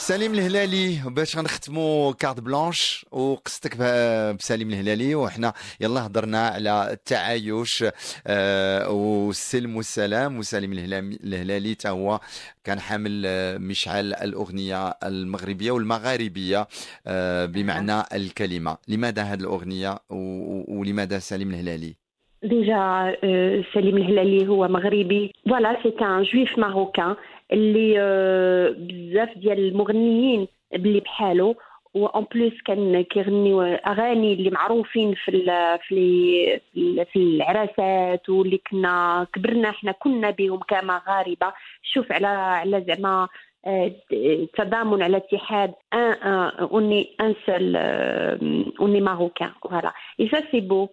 سليم 0.08 0.34
الهلالي 0.34 0.98
باش 1.06 1.36
غنختموا 1.36 2.12
carte 2.12 2.40
blanche 2.40 3.06
وقصتك 3.12 3.76
بسليم 4.38 4.68
الهلالي 4.68 5.14
وحنا 5.14 5.52
يلا 5.80 6.06
هضرنا 6.06 6.48
على 6.48 6.88
التعايش 6.92 7.84
آه، 8.26 8.90
والسلم 8.90 9.76
والسلام. 9.76 10.38
وسليم 10.38 10.72
الهلالي 11.24 11.74
تا 11.74 11.90
هو 11.90 12.20
كان 12.64 12.80
حامل 12.80 13.22
آه، 13.26 13.58
مشعل 13.58 14.14
الأغنية 14.14 14.88
المغربية 14.88 15.70
والمغاربية 15.70 16.66
آه، 17.06 17.46
بمعنى 17.46 18.02
الكلمة. 18.14 18.76
لماذا 18.88 19.22
هذه 19.22 19.40
الأغنية 19.40 19.98
ولماذا 20.68 21.18
سليم 21.18 21.50
الهلالي؟ 21.50 21.94
déjà 22.42 23.16
سليم 23.74 23.96
الهلالي 23.96 24.48
هو 24.48 24.68
مغربي. 24.68 25.32
voilà 25.48 25.82
c'est 25.82 25.88
un 25.88 26.22
juif 26.22 26.58
marocain 26.58 27.16
اللي 27.52 27.94
آه، 28.00 28.74
بزاف 28.78 29.38
ديال 29.38 29.58
المغنيين 29.58 30.48
اللي 30.74 31.00
بحالو 31.00 31.56
en 31.94 32.24
plus 32.34 32.62
كان 32.64 33.02
كيغنيو 33.02 33.62
أغاني 33.62 34.32
اللي 34.32 34.50
معروفين 34.50 35.14
في 35.14 35.30
ال 35.30 35.78
في 35.88 35.94
ال 36.76 37.06
في 37.12 37.16
العراسات 37.16 38.28
واللي 38.28 38.58
كنا 38.70 39.26
كبرنا 39.32 39.68
إحنا 39.68 39.92
كنا 39.92 40.30
بهم 40.30 40.58
كمغاربه 40.58 41.52
شوف 41.82 42.12
على 42.12 42.26
على 42.26 42.84
زعما 42.88 43.28
آه، 43.66 43.92
تضامن 44.56 45.02
على 45.02 45.16
اتحاد 45.16 45.72
on 45.92 47.16
est 47.20 47.28
un 47.28 47.34
seul 47.46 47.76
on 48.80 49.00
est 49.00 49.13
marocains 49.13 49.50
voilà 49.62 49.92
et 50.20 50.28
ça 50.28 50.42
c'est 50.50 50.60
beau 50.60 50.88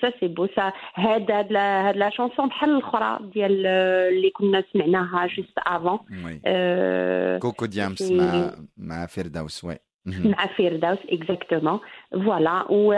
ça 0.00 0.10
c'est 0.20 0.28
beau 0.28 0.46
ça 0.56 0.72
هاد 0.94 1.30
هاد 1.30 1.52
la 1.52 1.88
هاد 1.88 1.96
la 1.96 2.10
chanson 2.10 2.46
بحال 2.48 2.70
الاخرى 2.70 3.18
ديال 3.34 3.62
آه، 3.66 4.08
اللي 4.08 4.30
كنا 4.30 4.64
سمعناها 4.72 5.26
juste 5.26 5.58
avant 5.58 5.98
oui 6.24 6.40
آه، 6.46 7.38
كوكو 7.38 7.66
ديامس 7.66 7.98
c'est- 7.98 8.16
مع 8.16 8.50
مع 8.76 9.06
فردوس 9.06 9.64
oui 9.64 9.76
مهم. 10.06 10.30
مع 10.30 10.46
فيردوس 10.46 10.98
exactement 11.08 11.80
voilà 12.12 12.64
و 12.70 12.94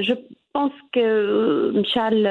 je 0.00 0.14
pense 0.54 0.72
que 0.94 1.00
مشى 1.80 2.00
ل- 2.10 2.22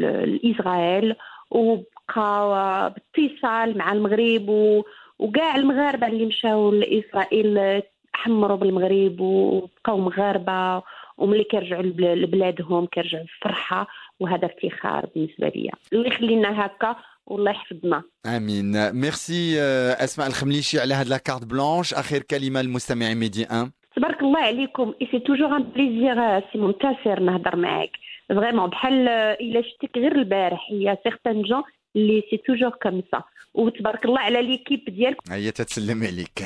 ل- 0.00 0.40
لاسرائيل 0.44 1.16
وبقى 1.50 2.94
باتصال 3.16 3.78
مع 3.78 3.92
المغرب 3.92 4.48
و 4.48 4.82
وكاع 5.18 5.56
المغاربه 5.56 6.06
اللي 6.06 6.26
مشاو 6.26 6.70
لإسرائيل 6.70 7.82
حمروا 8.12 8.56
بالمغرب 8.56 9.20
وبقاو 9.20 9.98
مغاربة 9.98 10.82
وملي 11.20 11.44
كيرجعوا 11.44 11.82
لبل- 11.82 12.22
لبلادهم 12.22 12.86
كيرجعوا 12.86 13.24
بفرحه 13.24 13.86
وهذا 14.20 14.46
افتخار 14.46 15.06
بالنسبة 15.14 15.48
لي 15.48 15.70
الله 15.92 16.06
يخلينا 16.06 16.66
هكا 16.66 16.96
والله 17.26 17.50
يحفظنا. 17.50 18.02
آمين. 18.26 18.92
ميرسي 18.92 19.60
آه، 19.60 20.04
أسماء 20.04 20.26
الخمليشي 20.28 20.80
على 20.80 20.94
هاد 20.94 21.08
la 21.08 21.16
carte 21.16 21.44
blanche 21.44 21.94
آخر 21.94 22.18
كلمة 22.18 22.62
للمستمعين 22.62 23.16
ميدي 23.16 23.46
1 23.50 23.70
تبارك 23.96 24.22
الله 24.22 24.40
عليكم. 24.40 24.94
et 25.02 25.08
c'est 25.10 25.18
toujours 25.18 25.56
un 25.56 25.62
plaisir 25.62 26.40
si 26.52 26.58
منتصر 26.58 27.20
نهضر 27.20 27.56
معاك. 27.56 27.90
vraiment 28.28 28.70
بحال 28.70 29.08
آه، 29.08 29.32
إلا 29.32 29.62
شفتك 29.62 29.96
غير 29.98 30.12
البارح 30.16 30.66
il 30.70 30.98
y 31.04 31.08
a 31.08 31.11
certaines 31.11 31.42
gens 31.42 31.62
اللي 31.96 32.22
c'est 32.30 32.36
toujours 32.36 32.70
comme 32.70 33.02
ça 33.12 33.22
وتبارك 33.54 34.04
الله 34.04 34.20
على 34.20 34.42
l'équipe 34.42 34.84
ديالك. 34.88 35.16
هيا 35.30 35.50
تتسلم 35.50 36.02
عليك. 36.02 36.42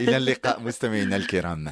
إلى 0.00 0.16
اللقاء 0.16 0.60
مستمعينا 0.60 1.16
الكرام. 1.16 1.64